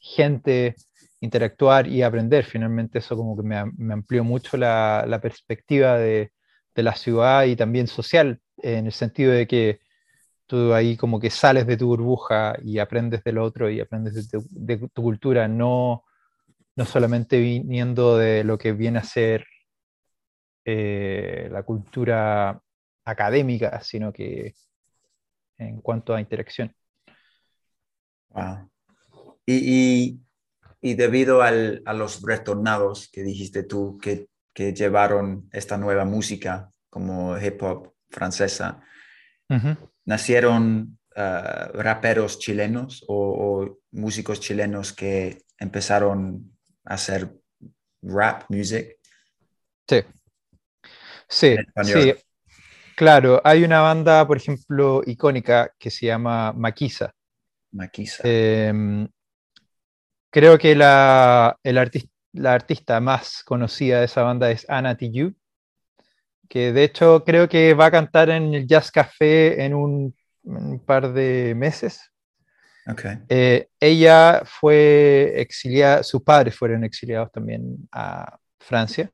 gente, 0.00 0.76
interactuar 1.20 1.88
y 1.88 2.02
aprender. 2.02 2.44
Finalmente 2.44 3.00
eso 3.00 3.16
como 3.16 3.36
que 3.36 3.42
me, 3.42 3.92
amplió 3.92 4.22
mucho 4.24 4.56
la 4.56 5.18
perspectiva 5.20 5.98
de, 5.98 6.30
de, 6.76 6.82
la 6.82 6.94
ciudad 6.94 7.44
y 7.44 7.56
también 7.56 7.86
social, 7.86 8.40
en 8.58 8.86
el 8.86 8.92
sentido 8.92 9.32
de 9.32 9.46
que 9.46 9.80
tú 10.46 10.72
ahí 10.72 10.96
como 10.96 11.18
que 11.18 11.30
sales 11.30 11.66
de 11.66 11.76
tu 11.76 11.88
burbuja 11.88 12.56
y 12.62 12.78
aprendes 12.78 13.24
del 13.24 13.38
otro 13.38 13.68
y 13.70 13.80
aprendes 13.80 14.30
de 14.30 14.78
tu, 14.78 15.02
cultura, 15.02 15.48
no, 15.48 16.04
no 16.76 16.84
solamente 16.84 17.38
viniendo 17.40 18.16
de 18.16 18.44
lo 18.44 18.58
que 18.58 18.72
viene 18.72 18.98
a 18.98 19.04
ser 19.04 19.46
eh, 20.64 21.48
la 21.50 21.62
cultura 21.62 22.60
académica, 23.04 23.80
sino 23.82 24.12
que 24.12 24.54
en 25.58 25.80
cuanto 25.80 26.14
a 26.14 26.20
interacción. 26.20 26.74
Wow. 28.30 28.70
Y, 29.46 30.20
y, 30.80 30.94
debido 30.94 31.40
al, 31.42 31.82
a 31.86 31.94
los 31.94 32.20
retornados 32.22 33.08
que 33.08 33.22
dijiste 33.22 33.62
tú, 33.62 33.96
que, 33.98 34.28
que, 34.56 34.72
llevaron 34.72 35.48
esta 35.52 35.76
nueva 35.76 36.06
música 36.06 36.70
como 36.88 37.36
hip 37.38 37.62
hop 37.62 37.92
francesa, 38.08 38.80
¿nacieron 40.06 40.98
uh, 41.14 41.72
raperos 41.74 42.38
chilenos 42.38 43.04
o, 43.06 43.16
o, 43.16 43.78
músicos 43.92 44.40
chilenos 44.40 44.92
que 44.94 45.42
empezaron 45.58 46.56
a 46.84 46.94
hacer 46.94 47.30
rap 48.02 48.44
music? 48.48 48.98
Sí, 49.86 50.02
Sí, 51.28 51.56
sí. 51.82 52.14
Claro, 52.94 53.42
hay 53.44 53.64
una 53.64 53.80
banda, 53.80 54.26
por 54.26 54.38
ejemplo, 54.38 55.02
icónica 55.04 55.72
que 55.78 55.90
se 55.90 56.06
llama 56.06 56.52
Maquisa. 56.52 57.12
Maquisa. 57.72 58.22
Em, 58.24 59.06
creo 60.30 60.56
que 60.56 60.74
la, 60.74 61.58
el 61.62 61.76
la 62.36 62.54
artista 62.54 63.00
más 63.00 63.42
conocida 63.44 64.00
de 64.00 64.06
esa 64.06 64.22
banda 64.22 64.50
es 64.50 64.68
Anna 64.68 64.96
Tijoux, 64.96 65.34
que 66.48 66.72
de 66.72 66.84
hecho 66.84 67.24
creo 67.24 67.48
que 67.48 67.74
va 67.74 67.86
a 67.86 67.90
cantar 67.90 68.30
en 68.30 68.54
el 68.54 68.66
Jazz 68.66 68.90
Café 68.90 69.64
en 69.64 69.74
un, 69.74 70.14
par 70.86 71.12
de 71.12 71.54
meses. 71.56 72.12
Okay. 72.86 73.18
Eh, 73.28 73.68
ella 73.80 74.42
fue 74.44 75.32
exiliada, 75.36 76.04
sus 76.04 76.22
padres 76.22 76.54
fueron 76.54 76.84
exiliados 76.84 77.32
también 77.32 77.88
a 77.90 78.38
Francia. 78.60 79.10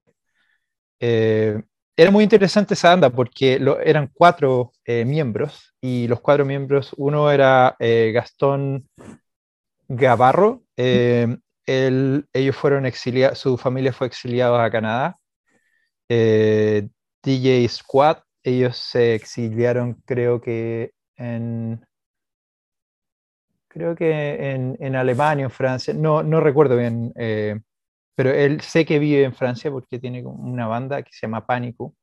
Eh, 1.01 1.59
era 1.97 2.11
muy 2.11 2.23
interesante 2.23 2.75
esa 2.75 2.91
banda 2.91 3.09
porque 3.09 3.59
eran 3.85 4.11
cuatro 4.13 4.73
eh, 4.85 5.07
miembros 5.07 5.75
y 5.81 6.07
los 6.07 6.21
cuatro 6.21 6.45
miembros, 6.45 6.93
uno 6.99 7.31
era 7.31 7.77
Gastón 7.79 8.89
Gavarro, 9.89 10.63
eh, 11.67 12.23
ellos 12.33 12.57
fueron 12.57 12.87
exiliados, 12.87 13.39
su 13.39 13.57
familia 13.59 13.93
fue 13.93 14.07
exiliada 14.07 14.65
a 14.65 14.71
Canadá. 14.71 15.19
DJ 16.09 17.69
Squad, 17.69 18.19
ellos 18.43 18.77
se 18.77 19.15
exiliaron 19.15 19.95
creo 20.05 20.41
que 20.41 20.93
en 21.17 21.85
creo 23.69 23.95
que 23.97 24.51
en, 24.53 24.77
en 24.81 24.97
Alemania, 24.97 25.45
en 25.45 25.51
Francia, 25.51 25.95
no, 25.95 26.23
no 26.23 26.41
recuerdo 26.41 26.77
bien, 26.77 27.13
pero 28.15 28.31
él 28.31 28.61
sé 28.61 28.85
que 28.85 28.99
vive 28.99 29.25
en 29.25 29.35
Francia 29.35 29.71
porque 29.71 29.99
tiene 29.99 30.23
una 30.25 30.67
banda 30.67 31.03
que 31.03 31.11
se 31.13 31.27
llama 31.27 31.47
Pánico. 31.47 31.95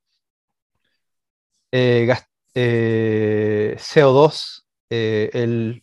Eh, 1.72 2.08
eh, 2.54 3.76
CO2, 3.78 4.66
eh, 4.90 5.30
él 5.32 5.82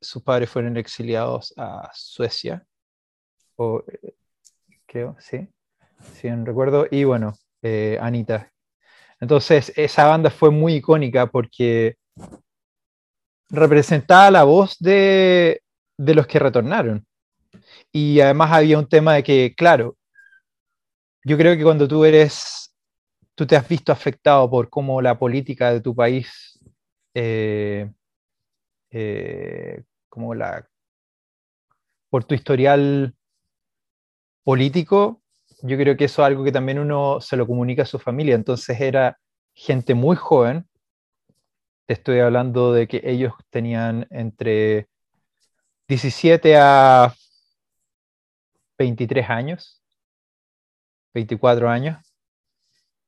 sus 0.00 0.22
padres 0.22 0.50
fueron 0.50 0.76
exiliados 0.76 1.54
a 1.56 1.90
Suecia, 1.94 2.66
o, 3.56 3.84
creo, 4.86 5.16
sí, 5.20 5.48
sí, 6.14 6.30
no 6.30 6.44
recuerdo, 6.44 6.86
y 6.90 7.04
bueno, 7.04 7.34
Anita. 8.00 8.50
Entonces, 9.20 9.72
esa 9.76 10.06
banda 10.06 10.30
fue 10.30 10.50
muy 10.50 10.74
icónica 10.74 11.26
porque 11.26 11.96
representaba 13.50 14.30
la 14.30 14.44
voz 14.44 14.76
de, 14.80 15.62
de 15.96 16.14
los 16.14 16.26
que 16.26 16.38
retornaron. 16.38 17.06
Y 17.92 18.20
además 18.20 18.50
había 18.52 18.78
un 18.78 18.88
tema 18.88 19.14
de 19.14 19.22
que, 19.22 19.54
claro, 19.54 19.96
yo 21.24 21.36
creo 21.36 21.56
que 21.56 21.62
cuando 21.62 21.86
tú 21.86 22.04
eres, 22.04 22.74
tú 23.34 23.46
te 23.46 23.54
has 23.54 23.68
visto 23.68 23.92
afectado 23.92 24.50
por 24.50 24.68
cómo 24.68 25.00
la 25.00 25.18
política 25.18 25.72
de 25.72 25.80
tu 25.80 25.94
país, 25.94 26.51
eh, 27.14 27.90
eh, 28.90 29.82
como 30.08 30.34
la, 30.34 30.68
por 32.10 32.24
tu 32.24 32.34
historial 32.34 33.14
político, 34.44 35.22
yo 35.62 35.76
creo 35.76 35.96
que 35.96 36.04
eso 36.04 36.22
es 36.22 36.26
algo 36.26 36.44
que 36.44 36.52
también 36.52 36.78
uno 36.78 37.20
se 37.20 37.36
lo 37.36 37.46
comunica 37.46 37.82
a 37.82 37.86
su 37.86 37.98
familia. 37.98 38.34
Entonces 38.34 38.80
era 38.80 39.18
gente 39.54 39.94
muy 39.94 40.16
joven, 40.16 40.66
te 41.86 41.94
estoy 41.94 42.20
hablando 42.20 42.72
de 42.72 42.88
que 42.88 43.00
ellos 43.04 43.32
tenían 43.50 44.06
entre 44.10 44.88
17 45.88 46.56
a 46.56 47.14
23 48.78 49.30
años, 49.30 49.82
24 51.14 51.68
años, 51.68 51.98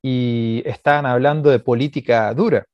y 0.01 0.61
estaban 0.65 1.05
hablando 1.05 1.49
de 1.49 1.59
política 1.59 2.33
dura. 2.33 2.65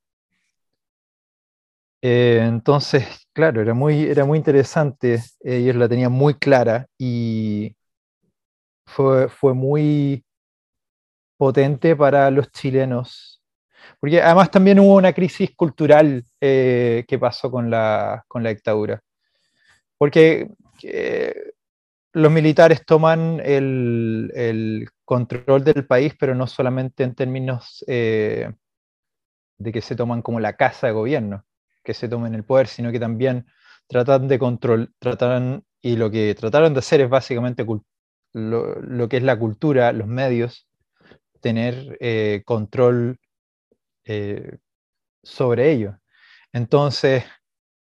Eh, 2.01 2.39
entonces, 2.43 3.27
claro, 3.33 3.61
era 3.61 3.73
muy, 3.73 4.03
era 4.05 4.25
muy 4.25 4.37
interesante, 4.37 5.21
ellos 5.41 5.75
la 5.75 5.87
tenían 5.87 6.11
muy 6.11 6.33
clara 6.35 6.87
y 6.97 7.75
fue, 8.85 9.29
fue 9.29 9.53
muy 9.53 10.23
potente 11.37 11.95
para 11.95 12.29
los 12.31 12.51
chilenos, 12.51 13.41
porque 13.99 14.21
además 14.21 14.51
también 14.51 14.79
hubo 14.79 14.95
una 14.95 15.13
crisis 15.13 15.51
cultural 15.55 16.23
eh, 16.39 17.03
que 17.07 17.19
pasó 17.19 17.49
con 17.49 17.69
la, 17.69 18.23
con 18.27 18.43
la 18.43 18.49
dictadura, 18.49 19.01
porque 19.97 20.49
eh, 20.83 21.53
los 22.13 22.31
militares 22.31 22.85
toman 22.85 23.41
el, 23.43 24.87
control 25.05 25.63
del 25.63 25.85
país, 25.85 26.13
pero 26.19 26.35
no 26.35 26.47
solamente 26.47 27.03
en 27.03 27.15
términos 27.15 27.83
eh, 27.87 28.51
de 29.57 29.71
que 29.71 29.81
se 29.81 29.95
toman 29.95 30.21
como 30.21 30.39
la 30.39 30.55
casa 30.55 30.87
de 30.87 30.93
gobierno, 30.93 31.43
que 31.83 31.93
se 31.93 32.07
tomen 32.07 32.35
el 32.35 32.43
poder, 32.43 32.67
sino 32.67 32.91
que 32.91 32.99
también 32.99 33.45
tratan 33.87 34.27
de 34.27 34.39
control, 34.39 34.93
tratan, 34.99 35.63
y 35.81 35.95
lo 35.95 36.11
que 36.11 36.35
trataron 36.35 36.73
de 36.73 36.79
hacer 36.79 37.01
es 37.01 37.09
básicamente 37.09 37.65
lo, 38.33 39.09
que 39.09 39.17
es 39.17 39.23
la 39.23 39.37
cultura, 39.37 39.91
los 39.91 40.07
medios, 40.07 40.67
tener 41.41 41.97
eh, 41.99 42.43
control 42.45 43.19
eh, 44.05 44.57
sobre 45.23 45.71
ello. 45.71 45.97
Entonces, 46.53 47.23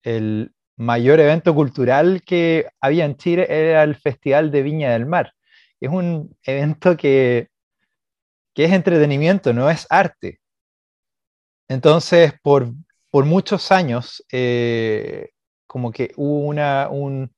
el, 0.03 0.53
mayor 0.75 1.19
evento 1.19 1.53
cultural 1.53 2.23
que 2.23 2.67
había 2.81 3.05
en 3.05 3.17
Chile 3.17 3.45
era 3.49 3.83
el 3.83 3.95
Festival 3.95 4.51
de 4.51 4.63
Viña 4.63 4.91
del 4.91 5.05
Mar. 5.05 5.33
Es 5.79 5.89
un 5.89 6.35
evento 6.43 6.97
que, 6.97 7.49
que 8.53 8.65
es 8.65 8.71
entretenimiento, 8.71 9.53
no 9.53 9.69
es 9.69 9.85
arte. 9.89 10.39
Entonces, 11.67 12.33
por, 12.41 12.71
por 13.13 13.25
muchos 13.25 13.71
años, 13.71 14.25
eh, 14.31 15.29
como 15.67 15.91
que 15.91 16.13
hubo 16.15 16.47
un, 16.47 17.31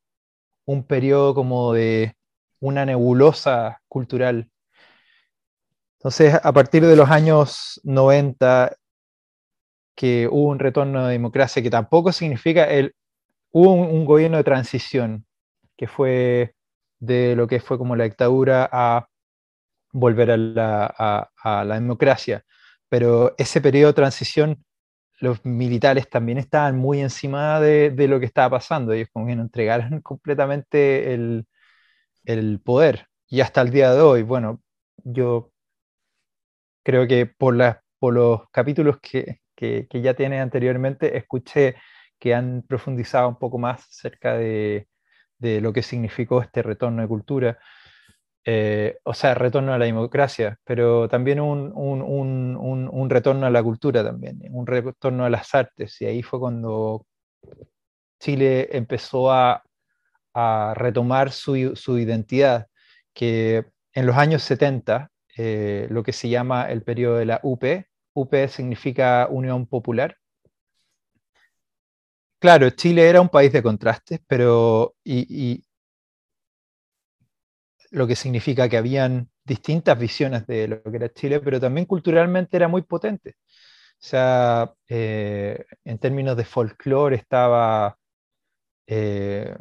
un 0.65 0.83
periodo 0.85 1.35
como 1.35 1.73
de 1.73 2.15
una 2.61 2.85
nebulosa 2.85 3.81
cultural. 3.89 4.49
Entonces, 5.99 6.33
a 6.41 6.53
partir 6.53 6.85
de 6.85 6.95
los 6.95 7.09
años 7.09 7.81
90, 7.83 8.73
que 9.97 10.29
hubo 10.31 10.47
un 10.47 10.59
retorno 10.59 11.07
de 11.07 11.11
democracia, 11.11 11.61
que 11.61 11.69
tampoco 11.69 12.13
significa 12.13 12.63
el 12.69 12.95
hubo 13.51 13.73
un, 13.73 14.05
gobierno 14.05 14.37
de 14.37 14.45
transición 14.45 15.25
que 15.75 15.87
fue 15.87 16.55
de 16.99 17.35
lo 17.35 17.47
que 17.47 17.59
fue 17.59 17.77
como 17.77 17.97
la 17.97 18.05
dictadura 18.05 18.69
a 18.71 19.09
volver 19.91 20.31
a 20.31 20.37
la, 20.37 21.75
democracia. 21.75 22.45
Pero 22.87 23.35
ese 23.37 23.59
periodo 23.59 23.87
de 23.87 23.95
transición, 23.95 24.63
los 25.19 25.43
militares 25.45 26.09
también 26.09 26.37
estaban 26.37 26.77
muy 26.77 27.01
encima 27.01 27.59
de, 27.59 27.93
lo 28.07 28.19
que 28.19 28.25
estaba 28.25 28.57
pasando. 28.57 28.93
Ellos 28.93 29.09
como 29.13 29.27
que 29.27 29.33
entregaron 29.33 30.01
completamente 30.01 31.13
el, 31.13 31.47
poder. 32.63 33.07
Y 33.27 33.41
hasta 33.41 33.61
el 33.61 33.71
día 33.71 33.93
de 33.93 34.01
hoy, 34.01 34.23
bueno, 34.23 34.61
yo 35.03 35.51
creo 36.83 37.07
que 37.07 37.25
por, 37.25 37.55
por 37.99 38.13
los 38.13 38.49
capítulos 38.51 38.99
que, 39.01 39.41
que 39.55 40.01
ya 40.01 40.13
tiene 40.13 40.39
anteriormente, 40.41 41.17
escuché 41.17 41.75
que 42.19 42.33
han 42.33 42.63
profundizado 42.67 43.29
un 43.29 43.37
poco 43.37 43.57
más 43.57 43.87
acerca 43.87 44.35
de, 44.35 44.87
lo 45.39 45.73
que 45.73 45.83
significó 45.83 46.41
este 46.41 46.63
retorno 46.63 47.01
de 47.01 47.07
cultura. 47.07 47.59
Eh, 48.45 48.99
o 49.03 49.13
sea, 49.13 49.33
retorno 49.33 49.73
a 49.73 49.77
la 49.79 49.85
democracia, 49.85 50.59
pero 50.63 51.09
también 51.09 51.39
un, 51.39 51.71
un, 51.75 53.09
retorno 53.09 53.45
a 53.47 53.49
la 53.49 53.63
cultura 53.63 54.03
también, 54.03 54.39
un 54.51 54.67
retorno 54.67 55.25
a 55.25 55.29
las 55.29 55.53
artes, 55.55 55.99
y 56.01 56.05
ahí 56.05 56.21
fue 56.23 56.39
cuando 56.39 57.05
Chile 58.19 58.69
empezó 58.71 59.31
a, 59.31 59.63
a 60.33 60.73
retomar 60.75 61.31
su, 61.31 61.75
su, 61.75 61.97
identidad, 61.99 62.67
que 63.13 63.65
en 63.93 64.05
los 64.05 64.17
años 64.17 64.43
70, 64.43 65.09
eh, 65.37 65.87
lo 65.89 66.03
que 66.03 66.13
se 66.13 66.29
llama 66.29 66.69
el 66.71 66.83
periodo 66.83 67.17
de 67.17 67.25
la 67.25 67.39
UP, 67.43 67.63
UP 68.13 68.47
significa 68.47 69.27
Unión 69.29 69.65
Popular, 69.67 70.17
Claro, 72.39 72.69
Chile 72.69 73.09
era 73.09 73.21
un 73.21 73.29
país 73.29 73.51
de 73.51 73.63
contrastes, 73.63 74.19
pero 74.27 74.93
y, 75.03 75.63
lo 77.95 78.07
que 78.07 78.17
significa 78.17 78.67
que 78.67 78.77
habían 78.77 79.29
distintas 79.45 79.97
visiones 79.97 80.45
de 80.47 80.67
lo 80.67 80.83
que 80.83 80.97
era 80.97 81.13
Chile, 81.13 81.39
pero 81.39 81.61
también 81.61 81.85
culturalmente 81.85 82.57
era 82.57 82.67
muy 82.67 82.81
potente. 82.81 83.35
O 83.39 84.07
sea, 84.07 84.73
eh, 84.89 85.65
en 85.85 85.97
términos 85.97 86.35
de 86.35 86.43
folclore 86.43 87.15
estaba, 87.15 87.97
eh, 88.85 89.55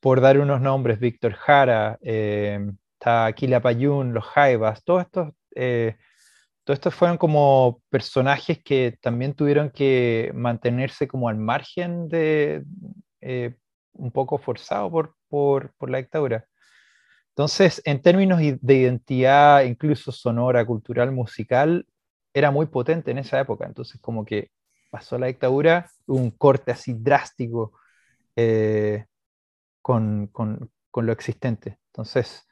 por 0.00 0.22
dar 0.22 0.38
unos 0.38 0.62
nombres, 0.62 0.98
Víctor 0.98 1.34
Jara, 1.34 1.98
eh, 2.00 2.60
está 2.94 3.26
Aquila 3.26 3.60
Payún, 3.60 4.14
los 4.14 4.24
Jaivas, 4.24 4.82
todos 4.82 5.02
estos, 5.02 5.28
todos 6.64 6.78
estos 6.78 6.94
fueron 6.94 7.18
como 7.18 7.82
personajes 7.90 8.62
que 8.64 8.96
también 9.02 9.34
tuvieron 9.34 9.70
que 9.70 10.32
mantenerse 10.34 11.06
como 11.06 11.28
al 11.28 11.36
margen 11.36 12.08
de, 12.08 12.64
un 13.92 14.10
poco 14.12 14.38
forzado 14.38 14.90
por, 14.90 15.14
por, 15.28 15.74
por 15.76 15.90
la 15.90 15.98
dictadura. 15.98 16.47
Entonces, 17.38 17.80
en 17.84 18.02
términos 18.02 18.40
de 18.40 18.74
identidad, 18.74 19.62
incluso 19.62 20.10
sonora, 20.10 20.66
cultural, 20.66 21.12
musical, 21.12 21.86
era 22.34 22.50
muy 22.50 22.66
potente 22.66 23.12
en 23.12 23.18
esa 23.18 23.38
época. 23.38 23.64
Entonces, 23.64 24.00
como 24.00 24.24
que 24.24 24.50
pasó 24.90 25.18
la 25.18 25.28
dictadura, 25.28 25.88
un 26.08 26.32
corte 26.32 26.72
así 26.72 26.94
drástico 26.94 27.74
eh, 28.34 29.06
con, 29.80 30.26
con, 30.32 30.68
lo 30.96 31.12
existente. 31.12 31.78
Entonces, 31.92 32.44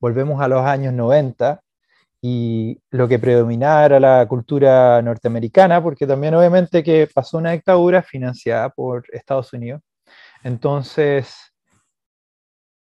volvemos 0.00 0.40
a 0.42 0.48
los 0.48 0.62
años 0.66 0.92
90 0.94 1.62
y 2.20 2.80
lo 2.90 3.06
que 3.06 3.20
predominaba 3.20 3.84
era 3.86 4.00
la 4.00 4.26
cultura 4.26 5.00
norteamericana, 5.00 5.80
porque 5.80 6.08
también 6.08 6.34
obviamente 6.34 6.82
que 6.82 7.06
pasó 7.06 7.38
una 7.38 7.52
dictadura 7.52 8.02
financiada 8.02 8.68
por 8.70 9.04
Estados 9.12 9.52
Unidos. 9.52 9.80
Entonces, 10.42 11.53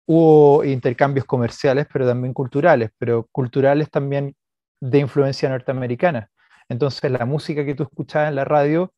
hubo 0.07 0.63
intercambios 0.63 1.25
comerciales, 1.25 1.87
pero 1.91 2.07
también 2.07 2.33
culturales, 2.33 2.91
pero 2.97 3.27
culturales 3.31 3.89
también 3.91 4.35
de 4.81 4.99
influencia 4.99 5.49
norteamericana. 5.49 6.29
Entonces 6.69 7.11
la 7.11 7.25
música 7.25 7.65
que 7.65 7.75
tú 7.75 7.83
escuchabas 7.83 8.29
en 8.29 8.35
la 8.35 8.45
radio 8.45 8.93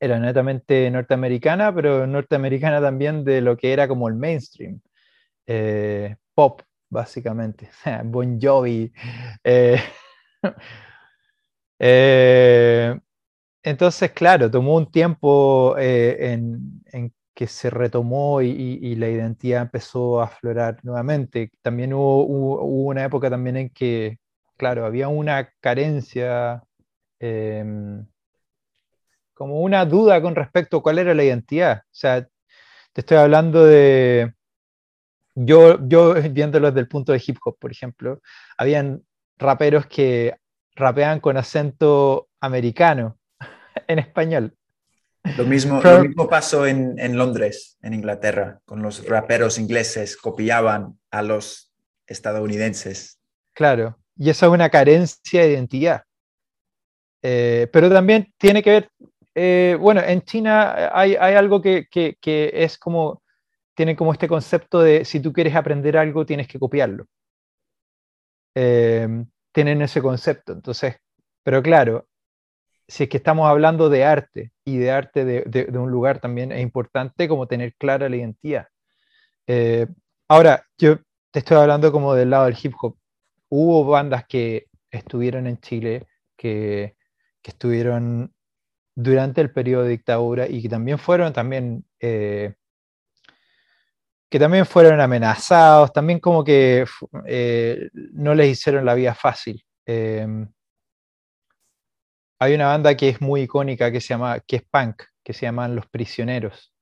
era 0.00 0.18
netamente 0.18 0.90
norteamericana, 0.90 1.74
pero 1.74 2.06
norteamericana 2.06 2.80
también 2.80 3.24
de 3.24 3.40
lo 3.40 3.56
que 3.56 3.72
era 3.72 3.88
como 3.88 4.08
el 4.08 4.14
mainstream, 4.14 4.80
eh, 5.46 6.16
pop, 6.34 6.62
básicamente. 6.90 7.70
bon 8.04 8.40
Jovi. 8.40 8.92
Eh, 9.44 9.80
eh, 11.78 12.98
entonces, 13.62 14.10
claro, 14.12 14.50
tomó 14.50 14.76
un 14.76 14.90
tiempo 14.90 15.76
en, 15.78 16.82
en, 16.92 17.14
que 17.34 17.46
se 17.48 17.70
retomó 17.70 18.42
y, 18.42 18.94
la 18.96 19.08
identidad 19.08 19.62
empezó 19.62 20.20
a 20.20 20.24
aflorar 20.26 20.78
nuevamente. 20.84 21.50
También 21.62 21.92
hubo, 21.92 22.62
una 22.64 23.04
época 23.04 23.30
también 23.30 23.56
en 23.56 23.70
que, 23.70 24.18
claro, 24.56 24.86
había 24.86 25.08
una 25.08 25.50
carencia, 25.60 26.62
em, 27.18 28.06
como 29.34 29.60
una 29.60 29.84
duda 29.84 30.22
con 30.22 30.34
respecto 30.34 30.78
a 30.78 30.82
cuál 30.82 30.98
era 30.98 31.14
la 31.14 31.24
identidad. 31.24 31.82
O 31.86 31.88
sea, 31.92 32.22
te 32.92 33.00
estoy 33.00 33.16
hablando 33.18 33.64
de, 33.64 34.32
yo, 35.34 35.78
yo 35.88 36.14
viéndolo 36.32 36.68
desde 36.70 36.80
el 36.80 36.88
punto 36.88 37.12
de 37.12 37.22
hip 37.26 37.38
hop, 37.44 37.58
por 37.58 37.72
ejemplo, 37.72 38.20
habían 38.56 39.02
raperos 39.38 39.86
que 39.86 40.36
rapeaban 40.76 41.20
con 41.20 41.36
acento 41.36 42.28
americano 42.40 43.18
en 43.88 43.98
español. 43.98 44.56
Lo 45.36 45.44
mismo, 45.44 45.80
lo 45.82 46.02
mismo 46.02 46.28
pasó 46.28 46.66
en, 46.66 46.98
en, 46.98 47.16
Londres, 47.16 47.78
en 47.80 47.94
Inglaterra, 47.94 48.60
con 48.66 48.82
los 48.82 49.06
raperos 49.06 49.58
ingleses, 49.58 50.18
copiaban 50.18 50.98
a 51.10 51.22
los 51.22 51.72
estadounidenses. 52.06 53.18
Claro, 53.54 53.98
y 54.16 54.28
esa 54.28 54.46
es 54.46 54.52
una 54.52 54.68
carencia 54.68 55.42
de 55.42 55.52
identidad. 55.52 56.02
Eh, 57.22 57.68
pero 57.72 57.88
también 57.88 58.34
tiene 58.36 58.62
que 58.62 58.70
ver, 58.70 58.90
eh, 59.34 59.78
bueno, 59.80 60.02
en 60.02 60.20
China 60.22 60.90
hay, 60.92 61.16
hay 61.16 61.34
algo 61.34 61.62
que, 61.62 61.86
que, 61.90 62.16
que, 62.20 62.50
es 62.52 62.76
como, 62.76 63.22
tiene 63.74 63.96
como 63.96 64.12
este 64.12 64.28
concepto 64.28 64.82
de 64.82 65.06
si 65.06 65.20
tú 65.20 65.32
quieres 65.32 65.54
aprender 65.54 65.96
algo, 65.96 66.26
tienes 66.26 66.48
que 66.48 66.58
copiarlo. 66.58 67.06
Eh, 68.54 69.08
tienen 69.52 69.80
ese 69.80 70.02
concepto, 70.02 70.52
entonces, 70.52 70.96
pero 71.42 71.62
claro, 71.62 72.06
si 72.94 73.02
es 73.02 73.08
que 73.08 73.16
estamos 73.16 73.48
hablando 73.48 73.88
de 73.88 74.04
arte 74.04 74.52
y 74.64 74.78
de 74.78 74.92
arte 74.92 75.24
de, 75.24 75.66
un 75.76 75.90
lugar 75.90 76.20
también 76.20 76.52
es 76.52 76.62
importante 76.62 77.26
como 77.26 77.48
tener 77.48 77.74
clara 77.74 78.08
la 78.08 78.14
identidad. 78.14 78.68
Eh, 79.48 79.88
ahora, 80.28 80.64
yo 80.78 80.98
te 81.32 81.40
estoy 81.40 81.56
hablando 81.56 81.90
como 81.90 82.14
del 82.14 82.30
lado 82.30 82.44
del 82.44 82.56
hip 82.62 82.72
hop. 82.80 82.96
Hubo 83.48 83.84
bandas 83.84 84.26
que 84.28 84.66
estuvieron 84.92 85.48
en 85.48 85.58
Chile, 85.58 86.06
que, 86.36 86.94
estuvieron 87.42 88.32
durante 88.94 89.40
el 89.40 89.50
periodo 89.52 89.82
de 89.82 89.90
dictadura 89.90 90.46
y 90.48 90.62
que 90.62 90.68
también 90.68 90.98
fueron 90.98 91.32
también... 91.32 91.84
Eh, 91.98 92.54
que 94.30 94.38
también 94.38 94.66
fueron 94.66 95.00
amenazados, 95.00 95.92
también 95.92 96.20
como 96.20 96.44
que 96.44 96.84
eh, 97.26 97.88
no 97.92 98.36
les 98.36 98.50
hicieron 98.50 98.84
la 98.84 98.94
vida 98.94 99.16
fácil. 99.16 99.64
Hay 102.44 102.54
una 102.54 102.66
banda 102.66 102.94
que 102.94 103.08
es 103.08 103.22
muy 103.22 103.42
icónica 103.42 103.90
que 103.90 104.02
se 104.02 104.08
llama, 104.08 104.38
que 104.40 104.56
es 104.56 104.62
punk, 104.70 105.02
que 105.22 105.32
se 105.32 105.46
llaman 105.46 105.74
Los 105.74 105.86
Prisioneros, 105.86 106.74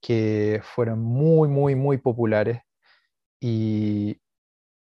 que 0.00 0.62
fueron 0.64 1.00
muy, 1.02 1.50
muy, 1.50 1.74
muy 1.74 1.98
populares 1.98 2.62
y, 3.40 4.18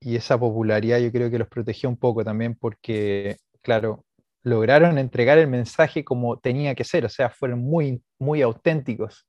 esa 0.01 0.39
popularidad 0.39 0.99
yo 1.01 1.11
creo 1.11 1.31
que 1.31 1.39
los 1.39 1.49
protegió 1.49 1.89
un 1.89 1.97
poco 1.97 2.25
también 2.25 2.55
porque, 2.55 3.39
claro, 3.63 4.05
lograron 4.43 4.99
entregar 4.99 5.39
el 5.39 5.49
mensaje 5.49 6.05
como 6.05 6.39
tenía 6.39 6.75
que 6.77 6.85
ser, 6.85 7.07
o 7.07 7.09
sea, 7.09 7.31
fueron 7.31 7.61
muy, 7.61 8.05
muy 8.19 8.43
auténticos 8.43 9.27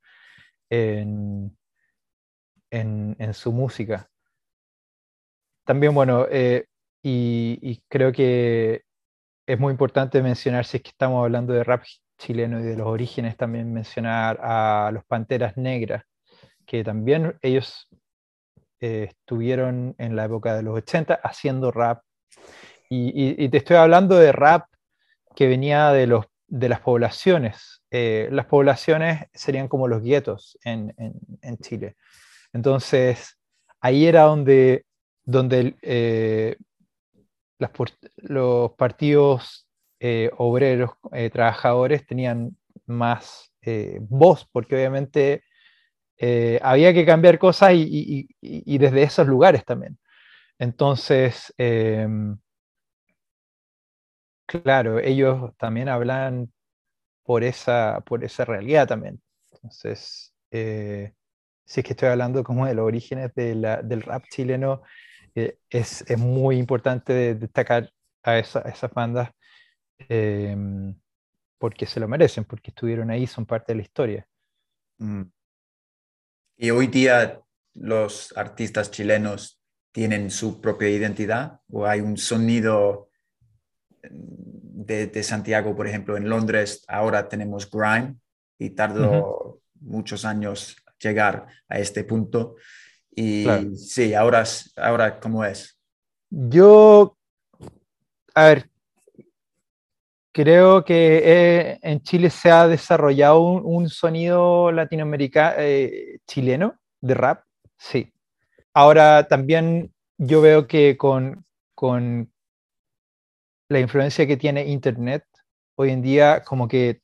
en, 0.69 1.57
su 3.33 3.51
música. 3.51 4.07
También, 5.63 5.95
bueno, 5.95 6.27
eh, 6.29 6.65
y, 7.01 7.81
creo 7.87 8.11
que 8.11 8.84
es 9.45 9.59
muy 9.59 9.71
importante 9.71 10.21
mencionar, 10.21 10.65
si 10.65 10.77
es 10.77 10.83
que 10.83 10.89
estamos 10.89 11.23
hablando 11.23 11.53
de 11.53 11.63
rap 11.63 11.83
chileno 12.17 12.59
y 12.59 12.63
de 12.63 12.75
los 12.75 12.87
orígenes, 12.87 13.37
también 13.37 13.73
mencionar 13.73 14.39
a 14.41 14.89
los 14.93 15.03
Panteras 15.05 15.57
Negras, 15.57 16.03
que 16.65 16.83
también 16.83 17.37
ellos 17.41 17.87
eh, 18.79 19.07
estuvieron 19.09 19.95
en 19.97 20.15
la 20.15 20.25
época 20.25 20.55
de 20.55 20.63
los 20.63 20.75
80 20.77 21.15
haciendo 21.23 21.71
rap. 21.71 22.01
Y, 22.89 23.49
te 23.49 23.57
estoy 23.57 23.77
hablando 23.77 24.15
de 24.15 24.31
rap 24.31 24.67
que 25.35 25.47
venía 25.47 25.91
de, 25.91 26.07
los, 26.07 26.25
de 26.47 26.69
las 26.69 26.79
poblaciones. 26.79 27.81
Eh, 27.91 28.29
las 28.31 28.45
poblaciones 28.45 29.25
serían 29.33 29.67
como 29.67 29.87
los 29.87 30.01
guetos 30.01 30.57
en, 30.63 30.93
en, 31.41 31.57
Chile. 31.57 31.95
Entonces, 32.53 33.37
ahí 33.81 34.05
era 34.05 34.23
donde, 34.23 34.85
donde 35.23 35.75
eh, 35.81 36.57
los 37.57 38.71
partidos 38.73 39.67
eh, 39.99 40.29
obreros, 40.37 40.91
eh, 41.13 41.29
trabajadores, 41.29 42.05
tenían 42.05 42.57
más 42.85 43.51
eh, 43.61 43.97
voz, 44.01 44.47
porque 44.51 44.75
obviamente 44.75 45.43
había 46.61 46.93
que 46.93 47.05
cambiar 47.05 47.39
cosas 47.39 47.71
y, 47.75 48.27
desde 48.77 49.03
esos 49.03 49.27
lugares 49.27 49.65
también. 49.65 49.97
Entonces, 50.59 51.53
em, 51.57 52.37
claro, 54.45 54.99
ellos 54.99 55.51
también 55.57 55.89
hablan 55.89 56.51
por 57.23 57.43
esa, 57.43 58.01
por 58.05 58.23
esa 58.23 58.45
realidad 58.45 58.87
también. 58.87 59.21
Entonces, 59.51 60.33
si 60.51 61.79
es 61.79 61.85
que 61.85 61.93
estoy 61.93 62.09
hablando 62.09 62.43
como 62.43 62.65
de 62.65 62.75
los 62.75 62.85
orígenes 62.85 63.31
del 63.35 64.01
rap 64.03 64.23
chileno, 64.29 64.83
es, 65.35 66.05
es, 66.07 66.17
muy 66.17 66.57
importante 66.57 67.35
destacar 67.35 67.91
a, 68.23 68.39
esas 68.39 68.91
bandas 68.93 69.29
em, 70.09 70.95
porque 71.57 71.85
se 71.85 71.99
lo 71.99 72.07
merecen, 72.07 72.45
porque 72.45 72.71
estuvieron 72.71 73.11
ahí, 73.11 73.27
son 73.27 73.45
parte 73.45 73.73
de 73.73 73.77
la 73.77 73.81
historia. 73.81 74.27
Mm. 74.97 75.23
Y 76.57 76.69
hoy 76.69 76.87
día 76.87 77.41
los 77.73 78.35
artistas 78.37 78.91
chilenos 78.91 79.61
tienen 79.91 80.31
su 80.31 80.61
propia 80.61 80.89
identidad 80.89 81.59
o 81.69 81.85
hay 81.85 81.99
un 81.99 82.17
sonido 82.17 83.09
de, 84.09 85.07
de 85.07 85.23
Santiago, 85.23 85.75
por 85.75 85.87
ejemplo, 85.87 86.15
en 86.15 86.29
Londres 86.29 86.85
ahora 86.87 87.27
tenemos 87.27 87.69
grime 87.69 88.15
y 88.57 88.69
tardó 88.69 89.61
muchos 89.81 90.25
años 90.25 90.77
llegar 90.99 91.47
a 91.67 91.79
este 91.79 92.03
punto. 92.03 92.55
Y 93.15 93.75
sí, 93.77 94.13
ahora, 94.13 94.43
ahora, 94.75 95.19
¿cómo 95.19 95.45
es? 95.45 95.77
Yo, 96.29 97.17
a 98.33 98.45
ver, 98.45 98.69
creo 100.33 100.83
que 100.83 101.21
eh, 101.23 101.79
en 101.81 102.01
Chile 102.01 102.29
se 102.29 102.51
ha 102.51 102.67
desarrollado 102.67 103.39
un, 103.39 103.87
sonido 103.89 104.69
latinoamericano, 104.71 105.55
eh, 105.59 106.19
chileno, 106.27 106.77
de 106.99 107.13
rap, 107.13 107.43
sí. 107.77 108.11
Ahora 108.73 109.27
también 109.29 109.93
yo 110.17 110.41
veo 110.41 110.67
que 110.67 110.97
con, 110.97 111.45
con 111.73 112.29
la 113.69 113.79
influencia 113.79 114.27
que 114.27 114.35
tiene 114.35 114.65
Internet, 114.65 115.23
hoy 115.75 115.91
en 115.91 116.01
día 116.01 116.43
como 116.43 116.67
que 116.67 117.01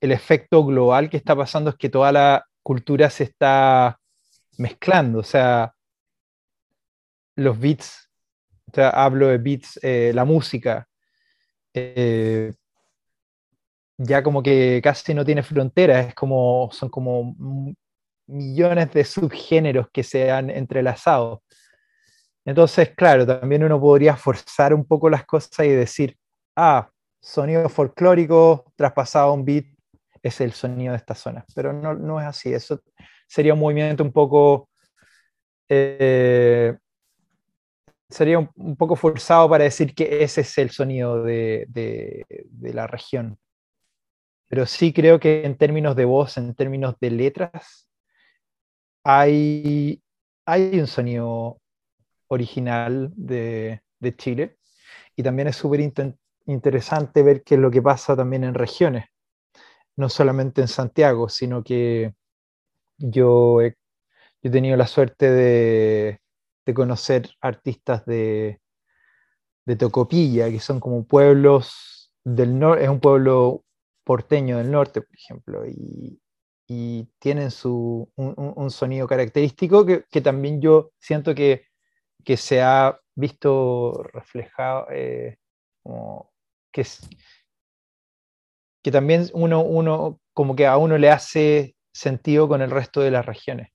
el 0.00 0.12
efecto 0.12 0.64
global 0.64 1.10
que 1.10 1.16
está 1.16 1.34
pasando 1.34 1.70
es 1.70 1.76
que 1.76 1.88
toda 1.88 2.12
la 2.12 2.46
cultura 2.62 3.10
se 3.10 3.24
está 3.24 3.98
mezclando, 4.58 5.20
o 5.20 5.24
sea, 5.24 5.74
los 7.36 7.58
beats, 7.58 8.10
hablo 8.76 9.28
de 9.28 9.38
beats, 9.38 9.78
eh, 9.82 10.12
la 10.14 10.24
música, 10.24 10.88
eh, 11.74 12.52
ya 13.98 14.22
como 14.22 14.42
que 14.42 14.80
casi 14.82 15.14
no 15.14 15.24
tiene 15.24 15.42
fronteras, 15.42 16.08
es 16.08 16.14
como, 16.14 16.68
son 16.72 16.88
como 16.88 17.34
millones 18.26 18.92
de 18.92 19.04
subgéneros 19.04 19.88
que 19.92 20.02
se 20.02 20.30
han 20.30 20.50
entrelazado. 20.50 21.42
Entonces, 22.44 22.90
claro, 22.96 23.26
también 23.26 23.62
uno 23.62 23.80
podría 23.80 24.16
forzar 24.16 24.74
un 24.74 24.84
poco 24.84 25.08
las 25.08 25.24
cosas 25.24 25.66
y 25.66 25.70
decir, 25.70 26.16
ah, 26.56 26.90
sonido 27.20 27.68
folclórico 27.68 28.72
traspasado 28.76 29.30
a 29.30 29.32
un 29.32 29.44
beat 29.44 29.66
es 30.22 30.40
el 30.40 30.52
sonido 30.52 30.92
de 30.92 30.98
esta 30.98 31.14
zona, 31.14 31.44
pero 31.54 31.72
no, 31.72 31.94
no 31.94 32.20
es 32.20 32.26
así, 32.26 32.52
eso 32.52 32.80
sería 33.32 33.54
un 33.54 33.60
movimiento 33.60 34.04
un 34.04 34.12
poco... 34.12 34.68
Eh, 35.66 36.76
sería 38.10 38.38
un, 38.38 38.76
poco 38.76 38.94
forzado 38.94 39.48
para 39.48 39.64
decir 39.64 39.94
que 39.94 40.22
ese 40.22 40.42
es 40.42 40.58
el 40.58 40.70
sonido 40.70 41.22
de, 41.22 41.64
de, 41.70 42.74
la 42.74 42.86
región. 42.86 43.38
Pero 44.48 44.66
sí 44.66 44.92
creo 44.92 45.18
que 45.18 45.46
en 45.46 45.56
términos 45.56 45.96
de 45.96 46.04
voz, 46.04 46.36
en 46.36 46.54
términos 46.54 46.96
de 47.00 47.10
letras, 47.10 47.88
hay, 49.02 50.02
hay 50.44 50.78
un 50.78 50.86
sonido 50.86 51.58
original 52.28 53.10
de, 53.16 53.80
de 53.98 54.16
Chile. 54.16 54.58
Y 55.16 55.22
también 55.22 55.48
es 55.48 55.56
súper 55.56 55.80
interesante 56.44 57.22
ver 57.22 57.42
qué 57.44 57.54
es 57.54 57.60
lo 57.62 57.70
que 57.70 57.80
pasa 57.80 58.14
también 58.14 58.44
en 58.44 58.52
regiones, 58.52 59.06
no 59.96 60.10
solamente 60.10 60.60
en 60.60 60.68
Santiago, 60.68 61.30
sino 61.30 61.64
que 61.64 62.12
yo 63.02 63.60
he, 63.60 63.76
he 64.42 64.50
tenido 64.50 64.76
la 64.76 64.86
suerte 64.86 65.30
de, 65.30 66.20
de 66.66 66.74
conocer 66.74 67.30
artistas 67.40 68.04
de, 68.06 68.60
de 69.66 69.76
Tocopilla, 69.76 70.50
que 70.50 70.60
son 70.60 70.80
como 70.80 71.04
pueblos 71.04 72.12
del 72.24 72.58
norte, 72.58 72.84
es 72.84 72.90
un 72.90 73.00
pueblo 73.00 73.64
porteño 74.04 74.58
del 74.58 74.70
norte, 74.70 75.00
por 75.02 75.16
ejemplo, 75.16 75.66
y, 75.66 76.20
y 76.66 77.08
tienen 77.18 77.50
su, 77.50 78.10
un, 78.16 78.34
un, 78.56 78.70
sonido 78.70 79.06
característico 79.06 79.84
que, 79.86 80.04
que, 80.10 80.20
también 80.20 80.60
yo 80.60 80.92
siento 80.98 81.34
que, 81.34 81.66
que 82.24 82.36
se 82.36 82.62
ha 82.62 82.98
visto 83.14 84.02
reflejado, 84.12 84.86
eh, 84.90 85.38
como 85.82 86.32
que, 86.72 86.84
que 88.82 88.90
también 88.90 89.28
uno, 89.34 89.62
uno, 89.62 90.20
como 90.32 90.56
que 90.56 90.66
a 90.66 90.76
uno 90.76 90.98
le 90.98 91.10
hace 91.10 91.76
sentido 91.92 92.48
con 92.48 92.62
el 92.62 92.70
resto 92.70 93.00
de 93.00 93.10
las 93.10 93.26
regiones. 93.26 93.68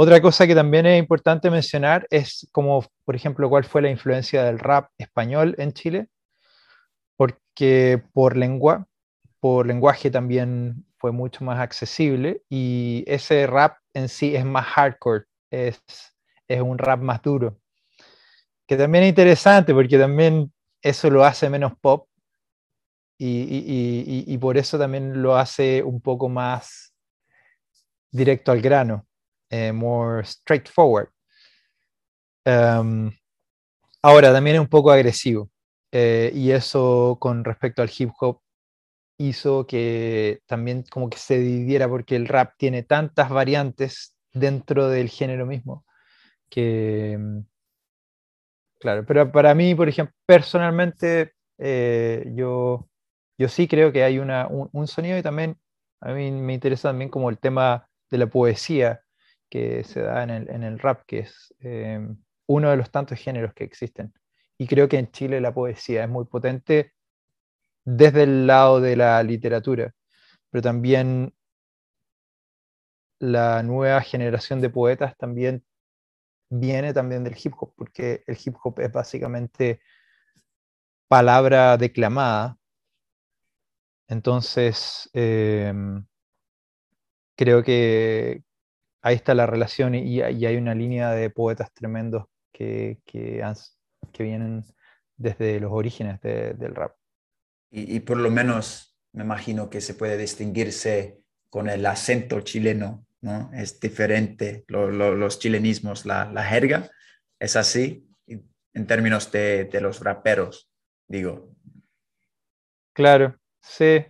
Otra 0.00 0.22
cosa 0.22 0.46
que 0.46 0.54
también 0.54 0.86
es 0.86 0.98
importante 0.98 1.50
mencionar 1.50 2.06
es 2.10 2.48
como, 2.52 2.84
por 3.04 3.16
ejemplo, 3.16 3.48
cuál 3.48 3.64
fue 3.64 3.82
la 3.82 3.90
influencia 3.90 4.44
del 4.44 4.60
rap 4.60 4.90
español 4.96 5.56
en 5.58 5.72
Chile, 5.72 6.06
porque 7.16 8.00
por 8.12 8.36
lengua, 8.36 8.86
por 9.40 9.66
lenguaje 9.66 10.08
también 10.08 10.86
fue 10.98 11.10
mucho 11.10 11.44
más 11.44 11.58
accesible 11.58 12.42
y 12.48 13.02
ese 13.08 13.46
rap 13.48 13.78
en 13.92 14.08
sí 14.08 14.36
es 14.36 14.44
más 14.44 14.66
hardcore, 14.66 15.24
es, 15.50 15.82
es 16.46 16.60
un 16.60 16.78
rap 16.78 17.00
más 17.00 17.20
duro, 17.20 17.58
que 18.68 18.76
también 18.76 19.02
es 19.02 19.08
interesante 19.08 19.74
porque 19.74 19.98
también 19.98 20.52
eso 20.80 21.10
lo 21.10 21.24
hace 21.24 21.50
menos 21.50 21.72
pop 21.80 22.08
y, 23.18 23.26
y, 23.26 24.24
y, 24.28 24.32
y 24.32 24.38
por 24.38 24.56
eso 24.56 24.78
también 24.78 25.22
lo 25.22 25.36
hace 25.36 25.82
un 25.82 26.00
poco 26.00 26.28
más 26.28 26.87
directo 28.10 28.52
al 28.52 28.60
grano. 28.60 29.06
Eh, 29.50 29.72
more 29.72 30.24
straightforward. 30.24 31.08
Um, 32.44 33.10
ahora, 34.02 34.32
también 34.32 34.56
es 34.56 34.60
un 34.60 34.68
poco 34.68 34.90
agresivo. 34.90 35.50
Eh, 35.92 36.30
y 36.34 36.50
eso 36.50 37.16
con 37.18 37.44
respecto 37.44 37.80
al 37.80 37.90
hip 37.96 38.10
hop 38.20 38.42
hizo 39.18 39.66
que 39.66 40.40
también 40.46 40.84
como 40.90 41.10
que 41.10 41.18
se 41.18 41.38
dividiera 41.38 41.88
porque 41.88 42.14
el 42.16 42.28
rap 42.28 42.54
tiene 42.58 42.82
tantas 42.82 43.30
variantes 43.30 44.14
dentro 44.32 44.88
del 44.88 45.08
género 45.08 45.46
mismo 45.46 45.84
que 46.50 47.16
mm, 47.18 47.40
claro 48.78 49.04
pero 49.06 49.32
para 49.32 49.54
mí 49.54 49.74
por 49.74 49.88
ejemplo 49.88 50.14
personalmente 50.26 51.32
eh, 51.58 52.30
yo 52.34 52.88
yo 53.38 53.48
sí 53.48 53.68
creo 53.68 53.92
que 53.92 54.04
hay 54.04 54.18
una, 54.18 54.46
un, 54.48 54.68
un, 54.72 54.86
sonido 54.86 55.16
y 55.16 55.22
también 55.22 55.56
a 56.00 56.12
mí 56.12 56.30
me 56.30 56.54
interesa 56.54 56.90
también 56.90 57.10
como 57.10 57.30
el 57.30 57.38
tema 57.38 57.87
de 58.10 58.18
la 58.18 58.26
poesía 58.26 59.02
que 59.48 59.84
se 59.84 60.00
da 60.00 60.22
en 60.22 60.30
el, 60.30 60.50
en 60.50 60.62
el 60.62 60.78
rap, 60.78 61.04
que 61.06 61.20
es 61.20 61.54
eh, 61.60 62.06
uno 62.46 62.70
de 62.70 62.76
los 62.76 62.90
tantos 62.90 63.18
géneros 63.18 63.54
que 63.54 63.64
existen. 63.64 64.12
Y 64.58 64.66
creo 64.66 64.88
que 64.88 64.98
en 64.98 65.10
Chile 65.10 65.40
la 65.40 65.54
poesía 65.54 66.04
es 66.04 66.08
muy 66.08 66.24
potente 66.24 66.92
desde 67.84 68.24
el 68.24 68.46
lado 68.46 68.80
de 68.80 68.96
la 68.96 69.22
literatura, 69.22 69.94
pero 70.50 70.62
también 70.62 71.34
la 73.20 73.62
nueva 73.62 74.00
generación 74.00 74.60
de 74.60 74.70
poetas 74.70 75.16
también 75.16 75.64
viene 76.50 76.92
también 76.92 77.24
del 77.24 77.36
hip 77.42 77.54
hop, 77.58 77.72
porque 77.76 78.24
el 78.26 78.36
hip 78.42 78.56
hop 78.62 78.80
es 78.80 78.92
básicamente 78.92 79.80
palabra 81.08 81.76
declamada. 81.76 82.58
Entonces, 84.08 85.10
eh, 85.12 85.72
creo 87.38 87.62
que, 87.62 88.42
ahí 89.00 89.14
está 89.14 89.32
la 89.34 89.46
relación 89.46 89.94
y, 89.94 90.20
hay 90.20 90.56
una 90.56 90.74
línea 90.74 91.12
de 91.12 91.30
poetas 91.30 91.72
tremendos 91.72 92.26
que, 92.52 92.98
que, 93.06 93.42
vienen 94.18 94.64
desde 95.16 95.60
los 95.60 95.70
orígenes 95.72 96.20
del 96.20 96.74
rap. 96.74 96.96
Y, 97.70 98.00
por 98.00 98.16
lo 98.16 98.30
menos 98.30 98.96
me 99.12 99.22
imagino 99.22 99.70
que 99.70 99.80
se 99.80 99.94
puede 99.94 100.16
distinguirse 100.16 101.20
con 101.48 101.68
el 101.68 101.86
acento 101.86 102.40
chileno, 102.40 103.06
¿no? 103.20 103.50
Es 103.54 103.78
diferente, 103.80 104.64
los 104.68 105.38
chilenismos, 105.38 106.04
la, 106.06 106.30
la, 106.32 106.44
jerga, 106.44 106.90
es 107.38 107.56
así 107.56 108.06
en 108.26 108.86
términos 108.86 109.30
de, 109.32 109.64
de 109.64 109.80
los 109.80 110.00
raperos, 110.00 110.70
digo. 111.06 111.54
Claro, 112.92 113.38
sí, 113.60 114.04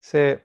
sí. 0.00 0.36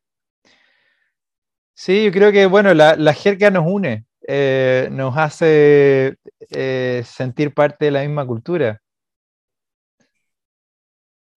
Sí, 1.76 2.06
yo 2.06 2.12
creo 2.12 2.32
que, 2.32 2.46
bueno, 2.46 2.74
la, 2.74 2.96
la 2.96 3.14
jerga 3.14 3.52
nos 3.52 3.66
une, 3.68 4.06
eh, 4.28 4.88
nos 4.92 5.16
hace 5.18 6.18
eh, 6.52 7.04
sentir 7.06 7.54
parte 7.54 7.86
de 7.86 7.92
la 7.92 8.02
misma 8.02 8.26
cultura. 8.26 8.82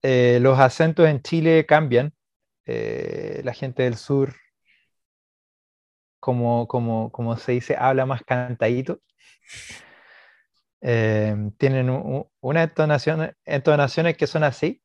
Eh, 0.01 0.39
los 0.41 0.57
acentos 0.59 1.07
en 1.07 1.21
Chile 1.21 1.65
cambian. 1.65 2.13
la 2.65 3.53
gente 3.53 3.83
del 3.83 3.95
sur, 3.97 4.35
como, 6.19 6.67
como, 6.67 7.11
como 7.11 7.37
se 7.37 7.53
dice, 7.53 7.75
habla 7.77 8.05
más 8.05 8.23
cantadito. 8.23 9.01
tienen 11.57 11.89
una 12.41 12.63
entonación, 12.63 13.35
entonaciones 13.45 14.17
que 14.17 14.27
son 14.27 14.43
así. 14.43 14.81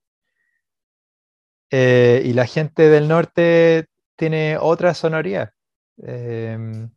y 1.71 2.33
la 2.33 2.47
gente 2.47 2.89
del 2.89 3.09
norte 3.09 3.89
tiene 4.17 4.57
otra 4.59 4.95
sonoridad. 4.95 5.51
Em, 5.99 6.91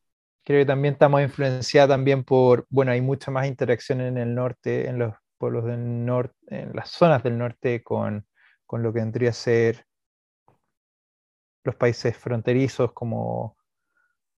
creo 0.43 0.61
que 0.61 0.65
también 0.65 0.93
estamos 0.93 1.21
influenciados 1.21 1.89
también 1.89 2.23
por, 2.23 2.65
bueno, 2.69 2.91
hay 2.91 3.01
mucha 3.01 3.31
más 3.31 3.47
interacción 3.47 4.01
en 4.01 4.17
el 4.17 4.33
norte, 4.35 4.87
en 4.89 4.99
los 4.99 5.13
pueblos 5.37 5.65
del 5.65 6.05
norte, 6.05 6.35
en 6.49 6.73
las 6.73 6.89
zonas 6.89 7.23
del 7.23 7.37
norte 7.37 7.83
con, 7.83 8.25
con 8.65 8.83
lo 8.83 8.93
que 8.93 8.99
vendría 8.99 9.31
a 9.31 9.33
ser 9.33 9.85
los 11.63 11.75
países 11.75 12.15
fronterizos 12.17 12.93
como 12.93 13.57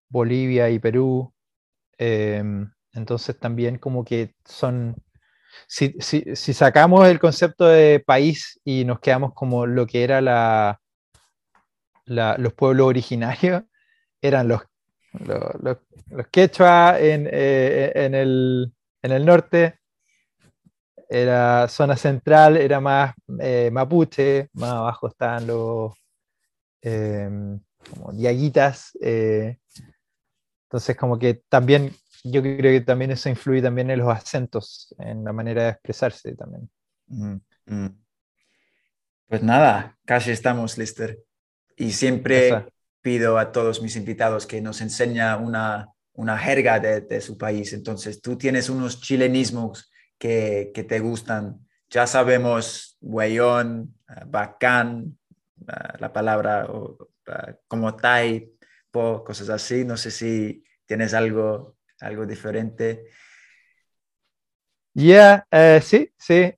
Bolivia 0.09 0.69
y 0.69 0.79
Perú. 0.79 1.33
Em, 1.97 2.71
Entonces 2.93 3.39
también 3.39 3.77
como 3.77 4.03
que 4.03 4.35
son, 4.45 4.95
si, 5.67 5.95
si, 5.99 6.23
si, 6.35 6.53
sacamos 6.53 7.07
el 7.07 7.19
concepto 7.19 7.65
de 7.67 7.99
país 8.05 8.59
y 8.63 8.85
nos 8.85 8.99
quedamos 8.99 9.33
como 9.33 9.65
lo 9.67 9.85
que 9.87 10.03
era 10.03 10.21
la, 10.21 10.81
los 12.09 12.53
pueblos 12.53 12.87
originarios, 12.87 13.63
eran 14.21 14.47
los, 14.47 14.61
los, 15.25 15.77
los, 16.09 16.27
quechua 16.31 16.99
en, 16.99 17.27
eh, 17.31 17.91
en, 17.95 18.15
el, 18.15 18.73
en, 19.01 19.11
el, 19.11 19.25
norte, 19.25 19.79
era 21.09 21.67
zona 21.67 21.95
central, 21.95 22.57
era 22.57 22.79
más 22.79 23.13
eh, 23.39 23.69
mapuche, 23.71 24.49
más 24.53 24.71
abajo 24.71 25.07
estaban 25.07 25.47
los 25.47 25.93
em, 26.81 27.59
como 27.89 28.11
diaguitas. 28.11 28.91
Eh, 29.01 29.57
entonces 30.65 30.95
como 30.95 31.17
que 31.17 31.41
también 31.49 31.91
yo 32.23 32.41
creo 32.41 32.79
que 32.79 32.81
también 32.81 33.11
eso 33.11 33.29
influye 33.29 33.61
también 33.61 33.89
en 33.89 33.99
los 33.99 34.09
acentos, 34.09 34.93
en 34.99 35.23
la 35.23 35.33
manera 35.33 35.63
de 35.63 35.69
expresarse 35.69 36.35
también. 36.35 36.69
Mm, 37.07 37.35
mm. 37.65 38.03
Pues 39.27 39.43
nada, 39.43 39.97
casi 40.05 40.31
estamos, 40.31 40.77
Lister. 40.77 41.19
Y 41.79 41.93
siempre 41.93 42.65
pido 43.01 43.37
a 43.37 43.53
todos 43.53 43.81
mis 43.81 43.95
invitados 43.95 44.45
que 44.45 44.59
nos 44.59 44.81
enseña 44.81 45.37
una, 45.37 45.87
una 46.11 46.37
jerga 46.37 46.77
de, 46.79 47.21
su 47.21 47.37
país. 47.37 47.71
Entonces, 47.71 48.21
tú 48.21 48.37
tienes 48.37 48.69
unos 48.69 48.99
chilenismos 48.99 49.89
que, 50.17 50.71
que 50.73 50.83
te 50.83 50.99
gustan. 50.99 51.65
Ya 51.89 52.05
sabemos, 52.05 52.97
huellón, 52.99 53.95
eh, 54.09 54.23
bacán, 54.27 55.17
eh, 55.61 55.97
la 55.99 56.11
palabra 56.11 56.67
eh, 57.27 57.55
como 57.65 57.95
tai, 57.95 58.51
cosas 58.91 59.47
así. 59.47 59.85
No 59.85 59.95
sé 59.95 60.11
si 60.11 60.61
tienes 60.85 61.13
algo 61.13 61.77
algo 62.01 62.25
diferente. 62.25 63.05
Ya, 64.93 65.47
eh, 65.49 65.79
sí, 65.81 66.11
sí. 66.17 66.53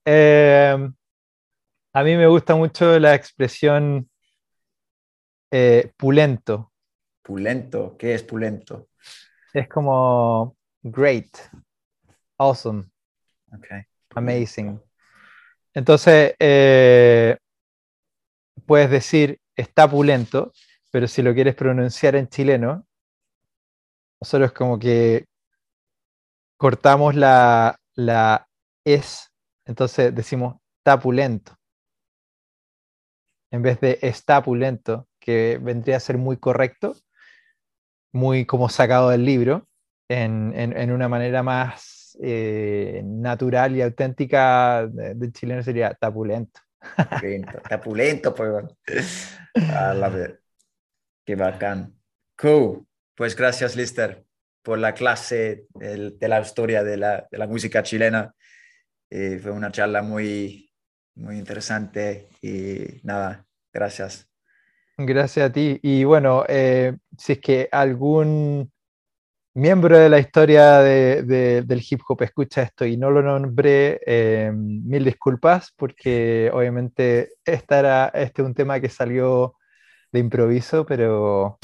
A 1.93 2.03
mí 2.03 2.15
me 2.15 2.25
gusta 2.25 2.55
mucho 2.55 2.97
la 2.97 3.13
expresión 3.13 4.10
eh, 5.51 5.91
pulento. 5.97 6.71
Pulento, 7.21 7.95
¿qué 7.97 8.15
es 8.15 8.23
pulento? 8.23 8.89
Es 9.53 9.67
como 9.67 10.55
great, 10.81 11.37
awesome, 12.37 12.85
okay. 13.53 13.81
amazing. 14.15 14.81
Entonces, 15.73 16.33
eh, 16.39 17.37
puedes 18.65 18.89
decir 18.89 19.39
está 19.55 19.89
pulento, 19.89 20.51
pero 20.91 21.07
si 21.07 21.21
lo 21.21 21.33
quieres 21.33 21.55
pronunciar 21.55 22.15
en 22.15 22.27
chileno, 22.27 22.85
nosotros 24.21 24.51
como 24.53 24.79
que 24.79 25.25
cortamos 26.57 27.15
la, 27.15 27.77
la 27.95 28.47
es, 28.85 29.31
entonces 29.65 30.13
decimos 30.13 30.57
tapulento. 30.83 31.55
En 33.51 33.61
vez 33.61 33.79
de 33.81 33.99
estapulento, 34.01 35.07
que 35.21 35.57
vendría 35.61 35.95
a 35.95 36.01
ser 36.01 36.17
muy 36.17 36.35
correcto, 36.35 36.97
muy 38.11 38.45
como 38.45 38.67
sacado 38.67 39.09
del 39.09 39.23
libro, 39.23 39.69
en, 40.09 40.91
una 40.91 41.07
manera 41.07 41.43
más 41.43 42.17
eh, 42.21 43.01
natural 43.05 43.77
y 43.77 43.81
auténtica 43.81 44.85
del 44.85 45.31
chileno 45.31 45.63
sería 45.63 45.93
tapulento. 45.93 46.59
Tapulento, 46.97 47.61
tapulento, 47.69 48.35
pues. 48.35 49.37
A 49.73 49.93
la. 49.93 50.33
Qué 51.25 51.35
bacán. 51.35 51.95
Cool. 52.35 52.85
Pues 53.15 53.35
gracias, 53.35 53.77
Lister 53.77 54.25
por 54.61 54.77
la 54.77 54.93
clase 54.93 55.65
de 55.73 56.27
la 56.27 56.41
historia 56.41 56.83
de 56.83 56.97
la, 56.97 57.27
de 57.29 57.37
la 57.37 57.47
música 57.47 57.83
chilena. 57.83 58.33
Eh, 59.09 59.39
fue 59.41 59.51
una 59.51 59.71
charla 59.71 60.01
muy, 60.01 60.71
muy 61.15 61.37
interesante 61.37 62.29
y 62.41 63.01
nada, 63.03 63.45
gracias. 63.73 64.30
Gracias 65.05 65.49
a 65.49 65.51
ti. 65.51 65.79
Y 65.83 66.03
bueno, 66.03 66.43
eh, 66.47 66.97
si 67.17 67.33
es 67.33 67.39
que 67.39 67.69
algún 67.71 68.71
miembro 69.53 69.97
de 69.97 70.09
la 70.09 70.19
historia 70.19 70.79
de, 70.79 71.23
del 71.63 71.83
hip 71.89 72.01
hop 72.07 72.21
escucha 72.23 72.63
esto 72.63 72.85
y 72.85 72.97
no 72.97 73.11
lo 73.11 73.21
nombré, 73.21 73.99
eh, 74.05 74.51
mil 74.53 75.03
disculpas 75.03 75.73
porque 75.75 76.49
obviamente 76.53 77.33
esta 77.45 77.79
era, 77.79 78.07
este 78.09 78.41
es 78.41 78.47
un 78.47 78.53
tema 78.55 78.79
que 78.79 78.89
salió 78.89 79.55
de 80.11 80.19
improviso, 80.19 80.85
pero 80.85 81.59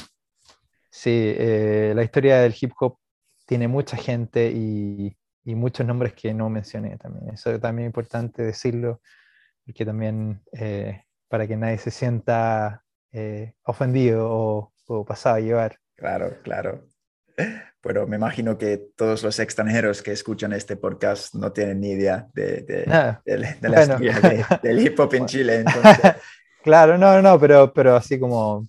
Sí, 0.90 1.10
eh, 1.12 1.92
la 1.94 2.02
historia 2.02 2.40
del 2.40 2.54
hip 2.60 2.72
hop 2.80 2.98
tiene 3.46 3.68
mucha 3.68 3.96
gente 3.96 4.50
y, 4.50 5.16
muchos 5.44 5.86
nombres 5.86 6.12
que 6.14 6.34
no 6.34 6.50
mencioné 6.50 6.98
también. 6.98 7.30
Eso 7.34 7.58
también 7.60 7.86
es 7.86 7.90
importante 7.90 8.42
decirlo, 8.42 9.00
porque 9.64 9.86
también 9.86 10.42
para 11.28 11.46
que 11.46 11.56
nadie 11.56 11.78
se 11.78 11.90
sienta 11.90 12.84
eh, 13.12 13.54
ofendido 13.64 14.26
o, 14.86 15.04
pasado 15.04 15.36
a 15.36 15.40
llevar. 15.40 15.78
Claro, 15.96 16.38
claro. 16.42 16.84
Pero 17.80 18.06
me 18.06 18.16
imagino 18.16 18.58
que 18.58 18.78
todos 18.96 19.22
los 19.22 19.38
extranjeros 19.38 20.02
que 20.02 20.12
escuchan 20.12 20.52
este 20.52 20.76
podcast 20.76 21.34
no 21.34 21.52
tienen 21.52 21.80
ni 21.80 21.90
idea 21.90 22.28
de, 22.34 22.84
la 22.86 23.82
historia 23.82 24.60
del 24.62 24.80
hip 24.80 24.98
hop 24.98 25.14
en 25.14 25.26
Chile. 25.26 25.64
claro, 26.62 26.98
no, 26.98 27.22
no, 27.22 27.38
pero, 27.38 27.72
pero 27.72 27.96
así 27.96 28.18
como 28.18 28.66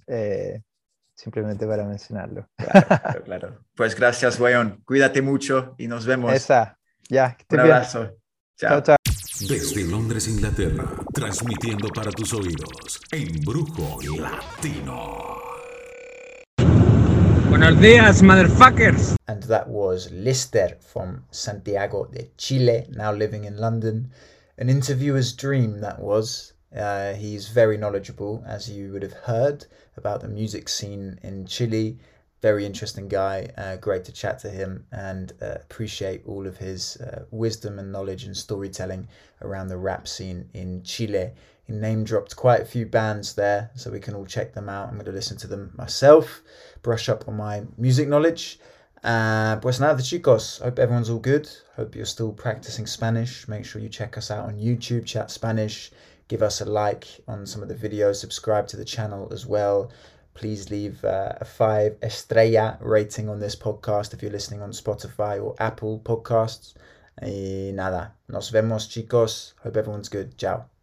simplemente 1.19 1.67
para 1.67 1.84
mencionarlo. 1.84 2.47
Claro, 2.56 3.23
claro, 3.23 3.60
Pues 3.75 3.95
gracias, 3.95 4.39
Guayón. 4.39 4.82
Cuídate 4.86 5.21
mucho 5.21 5.75
y 5.78 5.88
nos 5.88 6.06
vemos. 6.06 6.34
Esa, 6.34 6.78
ya. 7.10 7.36
Que 7.36 7.56
Un 7.56 7.60
abrazo. 7.62 8.17
Chao. 8.56 8.82
chao. 8.82 8.95
Desde 9.38 9.86
Londres, 9.86 10.28
Inglaterra, 10.28 11.06
transmitiendo 11.13 11.88
para 11.89 12.12
tus 12.12 12.34
oídos, 12.34 13.00
Embrujo 13.12 13.98
Latino. 14.18 15.38
Buenos 17.50 17.80
días, 17.80 18.22
motherfuckers. 18.22 19.15
And 19.28 19.44
that 19.44 19.68
was 19.68 20.12
Lister 20.12 20.78
from 20.82 21.24
Santiago 21.30 22.08
de 22.12 22.32
Chile, 22.38 22.88
now 22.89 23.13
living 23.13 23.46
in 23.46 23.58
London. 23.58 24.12
An 24.58 24.70
interviewer's 24.70 25.34
dream 25.34 25.80
that 25.82 26.00
was. 26.00 26.54
Uh, 26.76 27.13
he's 27.13 27.48
very 27.48 27.78
knowledgeable, 27.78 28.44
as 28.46 28.70
you 28.70 28.92
would 28.92 29.04
have 29.04 29.13
heard, 29.13 29.65
about 29.96 30.22
the 30.22 30.28
music 30.28 30.68
scene 30.68 31.18
in 31.24 31.46
Chile. 31.46 31.98
Very 32.41 32.65
interesting 32.65 33.10
guy. 33.10 33.49
Uh, 33.58 33.75
great 33.75 34.06
to 34.06 34.13
chat 34.13 34.39
to 34.39 34.49
him 34.49 34.86
and 34.91 35.34
uh, 35.41 35.56
appreciate 35.56 36.21
all 36.25 36.47
of 36.47 36.58
his 36.58 36.95
uh, 36.97 37.25
wisdom 37.32 37.80
and 37.80 37.91
knowledge 37.91 38.23
and 38.23 38.36
storytelling 38.36 39.08
around 39.41 39.67
the 39.67 39.78
rap 39.78 40.08
scene 40.08 40.49
in 40.54 40.82
Chile. 40.84 41.32
He 41.65 41.73
name 41.73 42.04
dropped 42.06 42.36
quite 42.36 42.62
a 42.62 42.65
few 42.65 42.86
bands 42.86 43.36
there, 43.36 43.71
so 43.75 43.91
we 43.91 43.99
can 43.99 44.15
all 44.15 44.25
check 44.25 44.54
them 44.54 44.69
out. 44.69 44.88
I'm 44.88 44.95
going 44.95 45.06
to 45.06 45.12
listen 45.12 45.38
to 45.38 45.47
them 45.47 45.73
myself, 45.78 46.41
brush 46.82 47.10
up 47.10 47.28
on 47.28 47.36
my 47.36 47.63
music 47.78 48.08
knowledge. 48.08 48.60
Uh, 49.04 49.58
pues 49.58 49.80
nada, 49.80 50.02
chicos. 50.02 50.62
Hope 50.62 50.80
everyone's 50.80 51.10
all 51.10 51.19
good. 51.19 51.49
Hope 51.75 51.95
you're 51.95 52.06
still 52.06 52.32
practicing 52.32 52.88
Spanish. 52.88 53.47
Make 53.47 53.65
sure 53.65 53.82
you 53.82 53.89
check 53.89 54.17
us 54.17 54.32
out 54.32 54.45
on 54.45 54.58
YouTube, 54.58 55.06
Chat 55.06 55.30
Spanish 55.30 55.91
give 56.30 56.43
us 56.43 56.62
a 56.62 56.65
like 56.65 57.06
on 57.28 57.45
some 57.45 57.62
of 57.62 57.67
the 57.67 57.75
videos, 57.75 58.15
subscribe 58.17 58.67
to 58.67 58.78
the 58.78 58.86
channel 58.86 59.28
as 59.34 59.45
well. 59.45 59.91
Please 60.39 60.69
leave 60.71 61.04
uh, 61.04 61.34
a 61.41 61.43
five 61.43 61.97
estrella 62.02 62.78
rating 62.80 63.28
on 63.28 63.41
this 63.41 63.58
podcast 63.58 64.13
if 64.13 64.21
you're 64.21 64.32
listening 64.32 64.62
on 64.62 64.71
Spotify 64.71 65.43
or 65.43 65.54
Apple 65.60 65.99
Podcasts. 65.99 66.75
Y 67.21 67.73
nada, 67.73 68.15
nos 68.30 68.49
vemos 68.49 68.88
chicos. 68.88 69.54
Hope 69.63 69.75
everyone's 69.75 70.08
good. 70.08 70.38
Ciao. 70.38 70.79